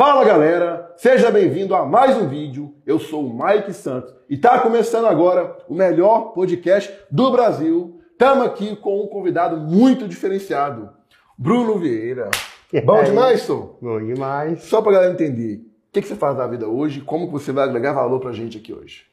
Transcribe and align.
Fala 0.00 0.24
galera, 0.24 0.94
seja 0.96 1.30
bem-vindo 1.30 1.74
a 1.74 1.84
mais 1.84 2.16
um 2.16 2.26
vídeo. 2.26 2.74
Eu 2.86 2.98
sou 2.98 3.26
o 3.26 3.38
Mike 3.38 3.74
Santos 3.74 4.14
e 4.30 4.34
está 4.34 4.58
começando 4.58 5.04
agora 5.04 5.58
o 5.68 5.74
melhor 5.74 6.32
podcast 6.32 6.90
do 7.10 7.30
Brasil. 7.30 8.00
Estamos 8.10 8.46
aqui 8.46 8.74
com 8.76 9.04
um 9.04 9.08
convidado 9.08 9.58
muito 9.58 10.08
diferenciado, 10.08 10.88
Bruno 11.36 11.78
Vieira. 11.78 12.30
Bom 12.82 13.04
demais, 13.04 13.42
Sou? 13.42 13.78
Bom 13.78 14.02
demais. 14.02 14.62
Só 14.62 14.80
para 14.80 14.92
galera 14.92 15.12
entender, 15.12 15.56
o 15.56 15.92
que, 15.92 16.00
que 16.00 16.08
você 16.08 16.16
faz 16.16 16.34
da 16.34 16.46
vida 16.46 16.66
hoje? 16.66 17.02
Como 17.02 17.26
que 17.26 17.32
você 17.34 17.52
vai 17.52 17.64
agregar 17.64 17.92
valor 17.92 18.20
para 18.20 18.30
a 18.30 18.32
gente 18.32 18.56
aqui 18.56 18.72
hoje? 18.72 19.04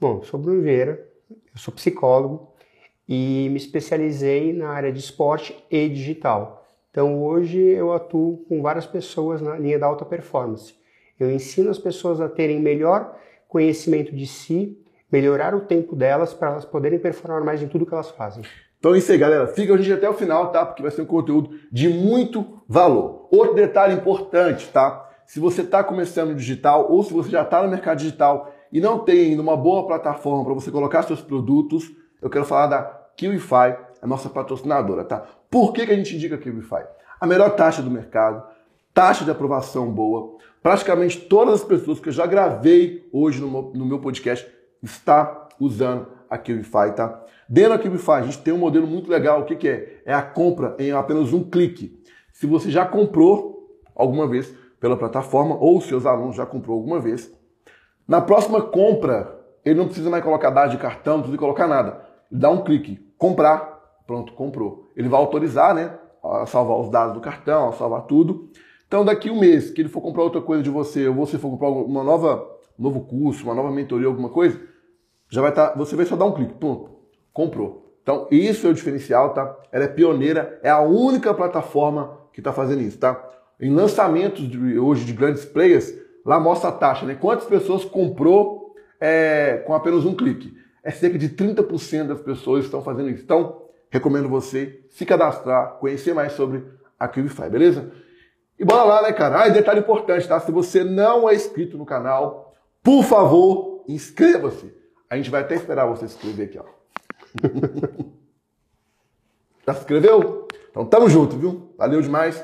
Bom, 0.00 0.22
sou 0.22 0.38
Bruno 0.38 0.62
Vieira, 0.62 1.04
eu 1.28 1.58
sou 1.58 1.74
psicólogo 1.74 2.52
e 3.08 3.48
me 3.50 3.56
especializei 3.56 4.52
na 4.52 4.68
área 4.68 4.92
de 4.92 5.00
esporte 5.00 5.52
e 5.68 5.88
digital. 5.88 6.61
Então 6.92 7.24
hoje 7.24 7.58
eu 7.58 7.90
atuo 7.90 8.44
com 8.46 8.60
várias 8.60 8.84
pessoas 8.84 9.40
na 9.40 9.56
linha 9.56 9.78
da 9.78 9.86
alta 9.86 10.04
performance. 10.04 10.74
Eu 11.18 11.30
ensino 11.30 11.70
as 11.70 11.78
pessoas 11.78 12.20
a 12.20 12.28
terem 12.28 12.60
melhor 12.60 13.16
conhecimento 13.48 14.14
de 14.14 14.26
si, 14.26 14.78
melhorar 15.10 15.54
o 15.54 15.60
tempo 15.60 15.96
delas 15.96 16.34
para 16.34 16.50
elas 16.50 16.66
poderem 16.66 16.98
performar 16.98 17.42
mais 17.42 17.62
em 17.62 17.68
tudo 17.68 17.86
que 17.86 17.94
elas 17.94 18.10
fazem. 18.10 18.44
Então 18.78 18.94
é 18.94 18.98
isso 18.98 19.10
aí, 19.10 19.16
galera. 19.16 19.46
Fica 19.46 19.72
a 19.72 19.76
gente 19.78 19.92
até 19.92 20.08
o 20.08 20.12
final, 20.12 20.52
tá? 20.52 20.66
Porque 20.66 20.82
vai 20.82 20.90
ser 20.90 21.00
um 21.00 21.06
conteúdo 21.06 21.50
de 21.70 21.88
muito 21.88 22.62
valor. 22.68 23.26
Outro 23.30 23.54
detalhe 23.54 23.94
importante, 23.94 24.68
tá? 24.68 25.08
Se 25.24 25.40
você 25.40 25.62
está 25.62 25.82
começando 25.82 26.30
no 26.30 26.34
digital 26.34 26.92
ou 26.92 27.02
se 27.02 27.12
você 27.12 27.30
já 27.30 27.42
está 27.42 27.62
no 27.62 27.70
mercado 27.70 27.98
digital 27.98 28.52
e 28.70 28.80
não 28.80 28.98
tem 28.98 29.30
ainda 29.30 29.40
uma 29.40 29.56
boa 29.56 29.86
plataforma 29.86 30.44
para 30.44 30.52
você 30.52 30.70
colocar 30.70 31.02
seus 31.04 31.22
produtos, 31.22 31.90
eu 32.20 32.28
quero 32.28 32.44
falar 32.44 32.66
da 32.66 32.82
Kiwify, 33.16 33.76
a 34.02 34.06
nossa 34.06 34.28
patrocinadora, 34.28 35.04
tá? 35.04 35.24
Por 35.48 35.72
que, 35.72 35.86
que 35.86 35.92
a 35.92 35.96
gente 35.96 36.16
indica 36.16 36.34
a 36.34 36.38
Kiwify? 36.38 36.84
A 37.20 37.26
melhor 37.26 37.54
taxa 37.54 37.80
do 37.80 37.90
mercado, 37.90 38.42
taxa 38.92 39.24
de 39.24 39.30
aprovação 39.30 39.88
boa. 39.90 40.36
Praticamente 40.60 41.20
todas 41.20 41.54
as 41.54 41.64
pessoas 41.64 42.00
que 42.00 42.08
eu 42.08 42.12
já 42.12 42.26
gravei 42.26 43.08
hoje 43.12 43.40
no 43.40 43.48
meu, 43.48 43.72
no 43.74 43.86
meu 43.86 44.00
podcast 44.00 44.46
está 44.82 45.48
usando 45.60 46.08
a 46.28 46.36
Kiwify, 46.36 46.92
tá? 46.96 47.24
Dentro 47.48 47.70
da 47.70 47.78
Kiwify 47.78 48.12
a 48.12 48.22
gente 48.22 48.38
tem 48.38 48.52
um 48.52 48.58
modelo 48.58 48.88
muito 48.88 49.08
legal. 49.08 49.42
O 49.42 49.44
que, 49.44 49.54
que 49.54 49.68
é? 49.68 50.02
É 50.04 50.12
a 50.12 50.22
compra 50.22 50.74
em 50.80 50.90
apenas 50.90 51.32
um 51.32 51.44
clique. 51.44 52.02
Se 52.32 52.46
você 52.46 52.70
já 52.70 52.84
comprou 52.84 53.80
alguma 53.94 54.26
vez 54.26 54.52
pela 54.80 54.96
plataforma 54.96 55.56
ou 55.56 55.80
seus 55.80 56.06
alunos 56.06 56.34
já 56.34 56.44
comprou 56.44 56.76
alguma 56.76 56.98
vez, 56.98 57.32
na 58.08 58.20
próxima 58.20 58.60
compra 58.60 59.38
ele 59.64 59.78
não 59.78 59.84
precisa 59.84 60.10
mais 60.10 60.24
colocar 60.24 60.50
dados 60.50 60.72
de 60.72 60.78
cartão, 60.78 61.14
não 61.14 61.22
precisa 61.22 61.38
colocar 61.38 61.68
nada. 61.68 62.04
Ele 62.30 62.40
dá 62.40 62.50
um 62.50 62.64
clique, 62.64 62.98
comprar, 63.16 63.71
Pronto, 64.06 64.32
comprou. 64.32 64.90
Ele 64.96 65.08
vai 65.08 65.20
autorizar, 65.20 65.74
né? 65.74 65.98
A 66.22 66.46
salvar 66.46 66.78
os 66.78 66.90
dados 66.90 67.14
do 67.14 67.20
cartão, 67.20 67.68
a 67.68 67.72
salvar 67.72 68.02
tudo. 68.02 68.50
Então, 68.86 69.04
daqui 69.04 69.30
um 69.30 69.40
mês, 69.40 69.70
que 69.70 69.80
ele 69.80 69.88
for 69.88 70.00
comprar 70.00 70.22
outra 70.22 70.40
coisa 70.40 70.62
de 70.62 70.70
você, 70.70 71.08
ou 71.08 71.14
você 71.14 71.38
for 71.38 71.50
comprar 71.50 71.68
uma 71.68 72.04
nova, 72.04 72.46
novo 72.78 73.00
curso, 73.00 73.44
uma 73.44 73.54
nova 73.54 73.70
mentoria, 73.70 74.06
alguma 74.06 74.28
coisa, 74.28 74.60
já 75.30 75.40
vai 75.40 75.50
estar. 75.50 75.68
Tá, 75.68 75.78
você 75.78 75.96
vai 75.96 76.04
só 76.04 76.14
dar 76.14 76.26
um 76.26 76.32
clique, 76.32 76.52
pronto, 76.54 76.90
comprou. 77.32 77.96
Então, 78.02 78.28
isso 78.30 78.66
é 78.66 78.70
o 78.70 78.74
diferencial, 78.74 79.32
tá? 79.32 79.56
Ela 79.72 79.84
é 79.84 79.88
pioneira, 79.88 80.60
é 80.62 80.68
a 80.68 80.80
única 80.80 81.32
plataforma 81.32 82.18
que 82.32 82.40
está 82.40 82.52
fazendo 82.52 82.82
isso, 82.82 82.98
tá? 82.98 83.30
Em 83.60 83.72
lançamentos 83.72 84.48
de, 84.48 84.78
hoje 84.78 85.04
de 85.04 85.12
grandes 85.12 85.44
players, 85.44 85.94
lá 86.26 86.38
mostra 86.38 86.68
a 86.68 86.72
taxa, 86.72 87.06
né? 87.06 87.14
Quantas 87.14 87.46
pessoas 87.46 87.84
comprou 87.84 88.74
é, 89.00 89.62
com 89.66 89.74
apenas 89.74 90.04
um 90.04 90.14
clique? 90.14 90.52
É 90.84 90.90
cerca 90.90 91.16
de 91.16 91.30
30% 91.30 92.08
das 92.08 92.20
pessoas 92.20 92.64
estão 92.64 92.82
fazendo 92.82 93.08
isso. 93.08 93.22
Então, 93.22 93.62
recomendo 93.92 94.28
você 94.28 94.80
se 94.88 95.04
cadastrar, 95.04 95.74
conhecer 95.74 96.14
mais 96.14 96.32
sobre 96.32 96.64
a 96.98 97.06
QuickFi, 97.06 97.50
beleza? 97.50 97.92
E 98.58 98.64
bora 98.64 98.84
lá, 98.84 99.02
né, 99.02 99.12
cara? 99.12 99.42
Ah, 99.42 99.48
e 99.48 99.52
detalhe 99.52 99.80
importante, 99.80 100.26
tá? 100.26 100.40
Se 100.40 100.50
você 100.50 100.82
não 100.82 101.28
é 101.28 101.34
inscrito 101.34 101.76
no 101.76 101.84
canal, 101.84 102.54
por 102.82 103.04
favor, 103.04 103.84
inscreva-se. 103.86 104.74
A 105.10 105.16
gente 105.16 105.28
vai 105.30 105.42
até 105.42 105.56
esperar 105.56 105.84
você 105.84 106.08
se 106.08 106.14
inscrever 106.16 106.48
aqui, 106.48 106.58
ó. 106.58 106.64
Já 109.66 109.74
se 109.74 109.80
inscreveu? 109.80 110.48
Então 110.70 110.86
tamo 110.86 111.10
junto, 111.10 111.36
viu? 111.36 111.74
Valeu 111.76 112.00
demais. 112.00 112.42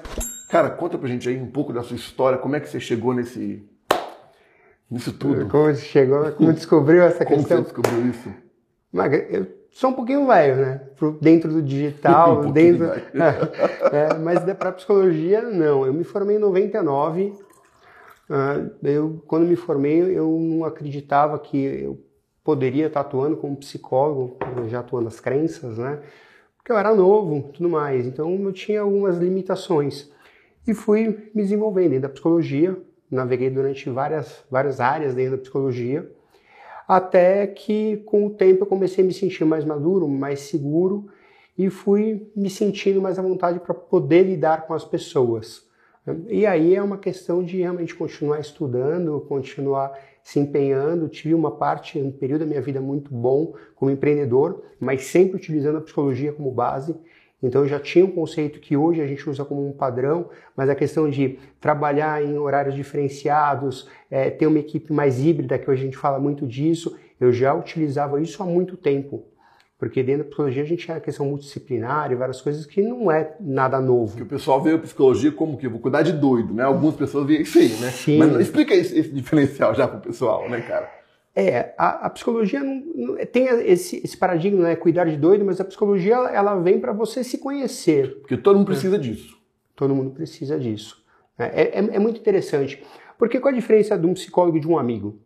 Cara, 0.51 0.69
conta 0.69 0.99
pra 0.99 1.09
gente 1.09 1.27
aí 1.31 1.41
um 1.41 1.51
pouco 1.51 1.73
da 1.73 1.83
sua 1.83 1.97
história, 1.97 2.39
como 2.39 2.57
é 2.57 2.61
que 2.61 2.69
você 2.69 2.79
chegou 2.79 3.15
nesse 3.15 3.67
nisso 4.91 5.15
tudo? 5.15 5.49
Como 5.49 5.65
você 5.65 5.81
chegou, 5.81 6.31
como 6.33 6.53
descobriu 6.53 7.03
essa 7.03 7.25
como 7.25 7.39
questão? 7.39 7.65
Como 7.65 7.69
você 7.69 7.83
descobriu 7.83 8.11
isso? 8.11 8.35
Mas 8.93 9.13
eu 9.31 9.58
sou 9.71 9.91
um 9.91 9.93
pouquinho 9.93 10.27
velho, 10.27 10.57
né? 10.57 10.81
Dentro 11.21 11.53
do 11.53 11.63
digital, 11.63 12.41
um 12.47 12.51
dentro. 12.53 12.87
é, 13.93 14.15
mas 14.23 14.43
para 14.55 14.73
psicologia, 14.73 15.43
não. 15.43 15.87
Eu 15.87 15.93
me 15.93 16.05
formei 16.05 16.37
em 16.37 16.41
99. 16.41 17.33
Uh, 18.31 18.71
eu, 18.83 19.23
quando 19.27 19.47
me 19.47 19.57
formei, 19.57 20.01
eu 20.01 20.29
não 20.29 20.65
acreditava 20.65 21.39
que 21.39 21.57
eu 21.57 21.99
poderia 22.45 22.87
estar 22.87 23.01
atuando 23.01 23.37
como 23.37 23.57
psicólogo, 23.57 24.37
já 24.69 24.81
atuando 24.81 25.07
nas 25.07 25.21
crenças, 25.21 25.79
né? 25.79 26.01
Porque 26.57 26.73
eu 26.73 26.77
era 26.77 26.95
novo, 26.95 27.51
tudo 27.53 27.69
mais. 27.69 28.07
Então 28.07 28.31
eu 28.31 28.53
tinha 28.53 28.83
algumas 28.83 29.17
limitações 29.17 30.11
e 30.67 30.75
fui 30.75 31.31
me 31.35 31.43
desenvolvendo 31.43 31.91
dentro 31.91 32.03
da 32.03 32.09
psicologia. 32.11 32.77
Naveguei 33.11 33.49
durante 33.49 33.89
várias 33.89 34.45
várias 34.51 34.81
áreas 34.81 35.15
dentro 35.15 35.37
da 35.37 35.43
psicologia 35.43 36.11
até 36.89 37.47
que 37.47 37.99
com 37.99 38.27
o 38.27 38.31
tempo 38.31 38.63
eu 38.63 38.67
comecei 38.67 39.05
a 39.05 39.07
me 39.07 39.13
sentir 39.13 39.45
mais 39.45 39.63
maduro, 39.63 40.09
mais 40.09 40.41
seguro 40.41 41.07
e 41.57 41.69
fui 41.69 42.31
me 42.35 42.49
sentindo 42.49 43.03
mais 43.03 43.19
à 43.19 43.23
vontade 43.23 43.61
para 43.61 43.75
poder 43.75 44.23
lidar 44.23 44.67
com 44.67 44.73
as 44.73 44.87
pessoas. 44.87 45.69
E 46.29 46.47
aí 46.47 46.75
é 46.75 46.83
uma 46.83 46.97
questão 46.97 47.45
de 47.45 47.59
realmente 47.59 47.95
continuar 47.95 48.41
estudando, 48.41 49.21
continuar 49.29 49.93
se 50.23 50.39
empenhando. 50.39 51.09
Tive 51.09 51.35
uma 51.35 51.51
parte, 51.51 51.99
um 51.99 52.11
período 52.11 52.41
da 52.41 52.47
minha 52.47 52.63
vida 52.63 52.81
muito 52.81 53.13
bom 53.13 53.55
como 53.77 53.91
empreendedor, 53.91 54.63
mas 54.81 55.05
sempre 55.05 55.37
utilizando 55.37 55.79
a 55.79 55.83
psicologia 55.83 56.33
como 56.33 56.51
base. 56.51 56.97
Então 57.43 57.67
já 57.67 57.79
tinha 57.79 58.05
um 58.05 58.11
conceito 58.11 58.59
que 58.59 58.77
hoje 58.77 59.01
a 59.01 59.07
gente 59.07 59.29
usa 59.29 59.45
como 59.45 59.67
um 59.67 59.73
padrão, 59.73 60.29
mas 60.57 60.69
a 60.69 60.75
questão 60.75 61.09
de 61.09 61.39
trabalhar 61.61 62.23
em 62.23 62.37
horários 62.37 62.75
diferenciados, 62.75 63.89
é, 64.11 64.29
ter 64.29 64.47
uma 64.47 64.59
equipe 64.59 64.93
mais 64.93 65.25
híbrida, 65.25 65.59
que 65.59 65.71
hoje 65.71 65.83
a 65.83 65.85
gente 65.85 65.97
fala 65.97 66.19
muito 66.19 66.47
disso, 66.47 66.97
eu 67.21 67.33
já 67.33 67.55
utilizava 67.55 68.21
isso 68.21 68.43
há 68.43 68.47
muito 68.47 68.77
tempo. 68.77 69.25
Porque 69.79 70.03
dentro 70.03 70.25
da 70.25 70.29
psicologia 70.29 70.63
a 70.65 70.67
gente 70.67 70.85
tem 70.85 70.97
a 70.97 71.01
questão 71.01 71.27
multidisciplinar 71.27 72.11
e 72.11 72.17
várias 72.17 72.41
coisas 72.41 72.67
que 72.67 72.83
não 72.83 73.13
é 73.13 73.37
nada 73.39 73.81
novo. 73.81 74.17
Que 74.17 74.25
o 74.25 74.27
pessoal 74.27 74.61
vê 74.61 74.73
a 74.73 74.79
psicologia 74.79 75.31
como 75.31 75.57
que 75.57 75.69
vou 75.69 75.79
cuidar 75.79 76.03
de 76.03 76.13
doido, 76.13 76.53
né? 76.53 76.65
Algumas 76.65 76.97
pessoas 76.97 77.25
veem 77.25 77.43
isso 77.43 77.59
aí, 77.59 77.69
né? 77.77 77.91
Sim. 77.93 78.19
Mas 78.19 78.41
explica 78.41 78.75
esse, 78.75 78.99
esse 78.99 79.11
diferencial 79.11 79.73
já 79.77 79.87
pro 79.87 80.01
pessoal, 80.01 80.51
né, 80.51 80.61
cara? 80.63 80.98
É, 81.41 81.73
a, 81.79 82.07
a 82.07 82.11
psicologia 82.11 82.59
não, 82.59 82.83
não, 82.97 83.17
tem 83.27 83.47
esse, 83.47 84.03
esse, 84.03 84.17
paradigma, 84.17 84.61
né? 84.61 84.75
Cuidar 84.75 85.05
de 85.05 85.17
doido, 85.17 85.45
mas 85.45 85.61
a 85.61 85.65
psicologia 85.65 86.15
ela, 86.15 86.31
ela 86.33 86.55
vem 86.57 86.81
para 86.81 86.93
você 86.93 87.23
se 87.23 87.39
conhecer. 87.39 88.19
Porque 88.19 88.37
todo 88.37 88.57
mundo 88.57 88.67
precisa 88.67 88.97
é. 88.97 88.99
disso. 88.99 89.39
Todo 89.77 89.95
mundo 89.95 90.11
precisa 90.11 90.59
disso. 90.59 91.01
É, 91.39 91.45
é, 91.45 91.79
é, 91.79 91.99
muito 92.01 92.19
interessante. 92.19 92.83
Porque 93.17 93.39
qual 93.39 93.55
a 93.55 93.57
diferença 93.57 93.97
de 93.97 94.05
um 94.05 94.15
psicólogo 94.15 94.57
e 94.57 94.61
de 94.61 94.67
um 94.67 94.77
amigo? 94.77 95.21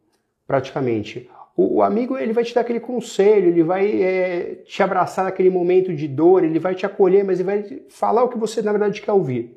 Praticamente. 0.46 1.30
O, 1.56 1.76
o 1.76 1.82
amigo 1.82 2.18
ele 2.18 2.34
vai 2.34 2.44
te 2.44 2.54
dar 2.54 2.60
aquele 2.60 2.80
conselho, 2.80 3.48
ele 3.48 3.62
vai 3.62 4.02
é, 4.02 4.56
te 4.66 4.82
abraçar 4.82 5.24
naquele 5.24 5.48
momento 5.48 5.94
de 5.94 6.06
dor, 6.06 6.44
ele 6.44 6.58
vai 6.58 6.74
te 6.74 6.84
acolher, 6.84 7.24
mas 7.24 7.40
ele 7.40 7.46
vai 7.46 7.82
falar 7.88 8.22
o 8.22 8.28
que 8.28 8.36
você 8.36 8.60
na 8.60 8.72
verdade 8.72 9.00
quer 9.00 9.12
ouvir. 9.12 9.56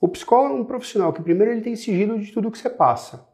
O 0.00 0.06
psicólogo 0.06 0.58
é 0.58 0.60
um 0.60 0.64
profissional 0.64 1.12
que 1.12 1.22
primeiro 1.22 1.50
ele 1.50 1.60
tem 1.60 1.74
sigilo 1.74 2.20
de 2.20 2.30
tudo 2.30 2.52
que 2.52 2.58
você 2.58 2.70
passa. 2.70 3.26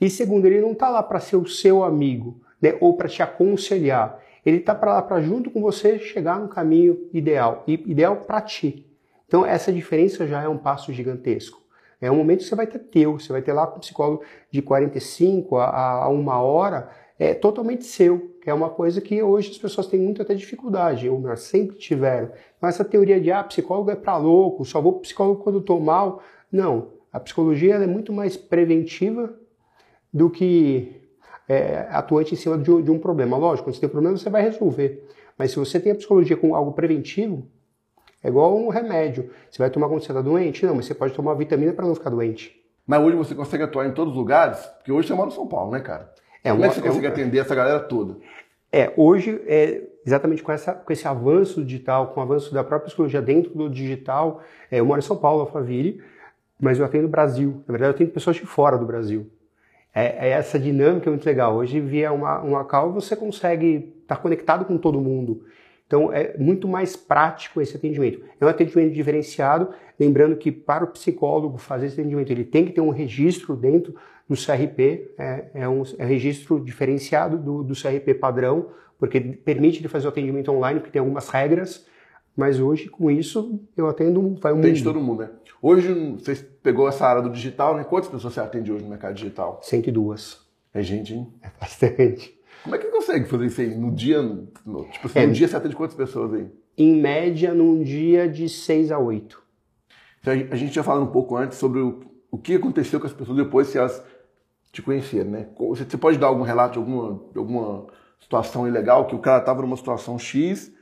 E 0.00 0.08
segundo, 0.08 0.46
ele 0.46 0.60
não 0.60 0.72
está 0.72 0.88
lá 0.88 1.02
para 1.02 1.20
ser 1.20 1.36
o 1.36 1.46
seu 1.46 1.84
amigo, 1.84 2.40
né, 2.60 2.76
ou 2.80 2.96
para 2.96 3.08
te 3.08 3.22
aconselhar. 3.22 4.18
Ele 4.44 4.56
está 4.56 4.74
para 4.74 4.94
lá 4.94 5.02
para 5.02 5.20
junto 5.20 5.50
com 5.50 5.60
você 5.60 5.98
chegar 5.98 6.40
no 6.40 6.48
caminho 6.48 7.08
ideal, 7.12 7.62
e 7.66 7.74
ideal 7.74 8.16
para 8.16 8.40
ti. 8.40 8.86
Então 9.26 9.44
essa 9.44 9.72
diferença 9.72 10.26
já 10.26 10.42
é 10.42 10.48
um 10.48 10.56
passo 10.56 10.92
gigantesco. 10.92 11.60
É 12.00 12.10
um 12.10 12.16
momento 12.16 12.38
que 12.38 12.46
você 12.46 12.54
vai 12.54 12.66
ter 12.66 12.78
teu, 12.78 13.18
você 13.18 13.30
vai 13.30 13.42
ter 13.42 13.52
lá 13.52 13.66
com 13.66 13.76
o 13.76 13.80
psicólogo 13.80 14.22
de 14.50 14.62
45 14.62 15.58
a, 15.58 16.04
a 16.04 16.08
uma 16.08 16.40
hora, 16.40 16.88
é 17.18 17.34
totalmente 17.34 17.84
seu, 17.84 18.34
é 18.46 18.54
uma 18.54 18.70
coisa 18.70 19.02
que 19.02 19.22
hoje 19.22 19.50
as 19.50 19.58
pessoas 19.58 19.86
têm 19.86 20.00
muita 20.00 20.22
até 20.22 20.34
dificuldade, 20.34 21.06
ou 21.06 21.18
melhor, 21.18 21.36
sempre 21.36 21.76
tiveram. 21.76 22.30
Então 22.56 22.68
essa 22.68 22.82
teoria 22.82 23.20
de 23.20 23.30
ah, 23.30 23.44
psicólogo 23.44 23.90
é 23.90 23.94
para 23.94 24.16
louco, 24.16 24.64
só 24.64 24.80
vou 24.80 24.94
pro 24.94 25.02
psicólogo 25.02 25.42
quando 25.42 25.58
estou 25.58 25.78
mal. 25.78 26.22
Não, 26.50 26.88
a 27.12 27.20
psicologia 27.20 27.74
é 27.74 27.86
muito 27.86 28.10
mais 28.14 28.38
preventiva 28.38 29.38
do 30.12 30.28
que 30.28 31.00
é, 31.48 31.86
atuante 31.90 32.34
em 32.34 32.36
cima 32.36 32.56
de, 32.56 32.82
de 32.82 32.90
um 32.90 32.98
problema. 32.98 33.36
Lógico, 33.36 33.68
quando 33.68 33.74
você 33.74 33.80
tem 33.80 33.88
um 33.88 33.92
problema, 33.92 34.16
você 34.16 34.30
vai 34.30 34.42
resolver. 34.42 35.08
Mas 35.36 35.50
se 35.50 35.58
você 35.58 35.80
tem 35.80 35.92
a 35.92 35.94
psicologia 35.94 36.36
com 36.36 36.54
algo 36.54 36.72
preventivo, 36.72 37.46
é 38.22 38.28
igual 38.28 38.56
um 38.56 38.68
remédio. 38.68 39.30
Você 39.50 39.58
vai 39.58 39.70
tomar 39.70 39.88
quando 39.88 40.02
você 40.02 40.12
está 40.12 40.20
doente? 40.20 40.64
Não, 40.66 40.74
mas 40.74 40.86
você 40.86 40.94
pode 40.94 41.14
tomar 41.14 41.34
vitamina 41.34 41.72
para 41.72 41.86
não 41.86 41.94
ficar 41.94 42.10
doente. 42.10 42.54
Mas 42.86 43.02
hoje 43.02 43.16
você 43.16 43.34
consegue 43.34 43.64
atuar 43.64 43.86
em 43.86 43.92
todos 43.92 44.12
os 44.12 44.18
lugares? 44.18 44.58
Porque 44.76 44.92
hoje 44.92 45.08
você 45.08 45.14
mora 45.14 45.28
em 45.28 45.32
São 45.32 45.46
Paulo, 45.46 45.70
né, 45.70 45.80
cara? 45.80 46.12
É, 46.42 46.50
Como 46.50 46.62
uma, 46.62 46.66
é 46.66 46.68
que 46.68 46.74
você 46.74 46.82
consegue 46.82 47.06
é, 47.06 47.08
atender 47.08 47.38
essa 47.38 47.54
galera 47.54 47.80
toda? 47.80 48.16
É, 48.72 48.92
hoje, 48.96 49.40
é, 49.46 49.82
exatamente 50.06 50.42
com, 50.42 50.52
essa, 50.52 50.72
com 50.72 50.92
esse 50.92 51.06
avanço 51.06 51.64
digital, 51.64 52.08
com 52.08 52.20
o 52.20 52.22
avanço 52.22 52.52
da 52.52 52.62
própria 52.62 52.86
psicologia 52.86 53.20
dentro 53.20 53.54
do 53.54 53.68
digital, 53.68 54.40
é, 54.70 54.80
eu 54.80 54.84
moro 54.84 54.98
em 54.98 55.02
São 55.02 55.16
Paulo, 55.16 55.40
Alphaville, 55.40 56.02
mas 56.60 56.78
eu 56.78 56.84
atendo 56.84 57.08
Brasil. 57.08 57.62
Na 57.66 57.72
verdade, 57.72 57.92
eu 57.92 57.94
atendo 57.94 58.10
pessoas 58.10 58.36
de 58.36 58.46
fora 58.46 58.76
do 58.76 58.86
Brasil. 58.86 59.30
É, 59.94 60.28
é 60.28 60.30
essa 60.30 60.58
dinâmica 60.58 61.10
muito 61.10 61.26
legal. 61.26 61.56
Hoje, 61.56 61.80
via 61.80 62.12
uma, 62.12 62.40
uma 62.40 62.64
call, 62.64 62.92
você 62.92 63.16
consegue 63.16 63.94
estar 64.02 64.16
conectado 64.16 64.64
com 64.64 64.78
todo 64.78 65.00
mundo. 65.00 65.44
Então, 65.86 66.12
é 66.12 66.36
muito 66.38 66.68
mais 66.68 66.94
prático 66.94 67.60
esse 67.60 67.76
atendimento. 67.76 68.22
É 68.40 68.44
um 68.44 68.48
atendimento 68.48 68.94
diferenciado, 68.94 69.70
lembrando 69.98 70.36
que 70.36 70.52
para 70.52 70.84
o 70.84 70.86
psicólogo 70.86 71.58
fazer 71.58 71.86
esse 71.86 72.00
atendimento, 72.00 72.30
ele 72.30 72.44
tem 72.44 72.64
que 72.64 72.72
ter 72.72 72.80
um 72.80 72.90
registro 72.90 73.56
dentro 73.56 73.96
do 74.28 74.36
CRP, 74.36 75.10
é, 75.18 75.46
é 75.54 75.68
um 75.68 75.82
é 75.98 76.04
registro 76.04 76.60
diferenciado 76.60 77.36
do, 77.36 77.64
do 77.64 77.74
CRP 77.74 78.14
padrão, 78.14 78.68
porque 78.96 79.20
permite 79.20 79.80
ele 79.80 79.88
fazer 79.88 80.06
o 80.06 80.10
atendimento 80.10 80.52
online, 80.52 80.78
porque 80.78 80.92
tem 80.92 81.00
algumas 81.00 81.28
regras, 81.28 81.84
mas 82.40 82.58
hoje, 82.58 82.88
com 82.88 83.10
isso, 83.10 83.60
eu 83.76 83.86
atendo 83.86 84.34
vai 84.40 84.50
um 84.54 84.60
Atende 84.60 84.82
todo 84.82 84.98
mundo, 84.98 85.20
né? 85.20 85.30
Hoje, 85.60 85.92
você 86.18 86.34
pegou 86.62 86.88
essa 86.88 87.06
área 87.06 87.20
do 87.20 87.28
digital, 87.28 87.76
né? 87.76 87.84
Quantas 87.84 88.08
pessoas 88.08 88.32
você 88.32 88.40
atende 88.40 88.72
hoje 88.72 88.82
no 88.82 88.88
mercado 88.88 89.12
digital? 89.12 89.60
102. 89.62 90.40
É 90.72 90.82
gente, 90.82 91.12
hein? 91.12 91.30
É 91.42 91.50
bastante. 91.60 92.34
Como 92.62 92.74
é 92.74 92.78
que 92.78 92.86
consegue 92.86 93.26
fazer 93.26 93.44
isso 93.44 93.60
aí? 93.60 93.74
No 93.74 93.90
dia, 93.90 94.22
no, 94.22 94.86
tipo 94.90 95.06
assim, 95.06 95.18
é, 95.18 95.26
no 95.26 95.34
dia 95.34 95.46
você 95.46 95.54
atende 95.54 95.76
quantas 95.76 95.94
pessoas 95.94 96.32
aí? 96.32 96.48
Em 96.78 96.98
média, 96.98 97.52
num 97.52 97.82
dia 97.82 98.26
de 98.26 98.48
6 98.48 98.90
a 98.90 98.98
8. 98.98 99.42
Então, 100.22 100.32
a 100.32 100.56
gente 100.56 100.72
tinha 100.72 100.82
falado 100.82 101.02
um 101.02 101.12
pouco 101.12 101.36
antes 101.36 101.58
sobre 101.58 101.80
o, 101.80 102.00
o 102.30 102.38
que 102.38 102.54
aconteceu 102.54 102.98
com 102.98 103.06
as 103.06 103.12
pessoas 103.12 103.36
depois 103.36 103.66
se 103.66 103.76
elas 103.76 104.02
te 104.72 104.80
conheceram, 104.80 105.30
né? 105.30 105.46
Você 105.58 105.98
pode 105.98 106.16
dar 106.16 106.28
algum 106.28 106.42
relato 106.42 106.72
de 106.72 106.78
alguma, 106.78 107.22
de 107.32 107.38
alguma 107.38 107.86
situação 108.18 108.66
ilegal 108.66 109.06
que 109.06 109.14
o 109.14 109.18
cara 109.18 109.40
estava 109.40 109.60
numa 109.60 109.76
situação 109.76 110.18
X, 110.18 110.72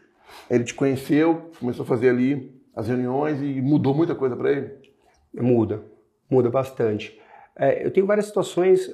ele 0.50 0.64
te 0.64 0.74
conheceu, 0.74 1.50
começou 1.58 1.84
a 1.84 1.86
fazer 1.86 2.10
ali 2.10 2.54
as 2.74 2.88
reuniões 2.88 3.40
e 3.40 3.60
mudou 3.60 3.94
muita 3.94 4.14
coisa 4.14 4.36
para 4.36 4.52
ele? 4.52 4.70
Muda, 5.34 5.82
muda 6.30 6.50
bastante. 6.50 7.18
É, 7.56 7.84
eu 7.84 7.90
tenho 7.90 8.06
várias 8.06 8.26
situações 8.26 8.88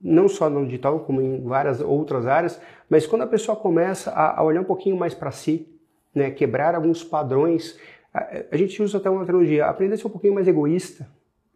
não 0.00 0.28
só 0.28 0.50
no 0.50 0.64
digital, 0.66 1.00
como 1.00 1.20
em 1.20 1.42
várias 1.42 1.80
outras 1.80 2.26
áreas, 2.26 2.60
mas 2.90 3.06
quando 3.06 3.22
a 3.22 3.26
pessoa 3.26 3.56
começa 3.56 4.10
a, 4.10 4.40
a 4.40 4.42
olhar 4.42 4.60
um 4.60 4.64
pouquinho 4.64 4.96
mais 4.96 5.14
para 5.14 5.30
si, 5.30 5.66
né, 6.14 6.30
quebrar 6.30 6.74
alguns 6.74 7.02
padrões, 7.02 7.78
a, 8.12 8.44
a, 8.52 8.56
gente 8.56 8.82
usa 8.82 8.98
até 8.98 9.08
uma 9.08 9.22
analogia, 9.22 9.66
aprender 9.66 9.94
a 9.94 9.96
ser 9.96 10.06
um 10.06 10.10
pouquinho 10.10 10.34
mais 10.34 10.46
egoísta, 10.46 11.08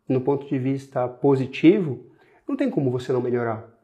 no 0.08 0.20
ponto 0.22 0.46
de 0.46 0.58
vista 0.58 1.06
positivo, 1.06 2.06
não 2.48 2.56
tem 2.56 2.70
como 2.70 2.90
você 2.90 3.12
não 3.12 3.20
melhorar. 3.20 3.77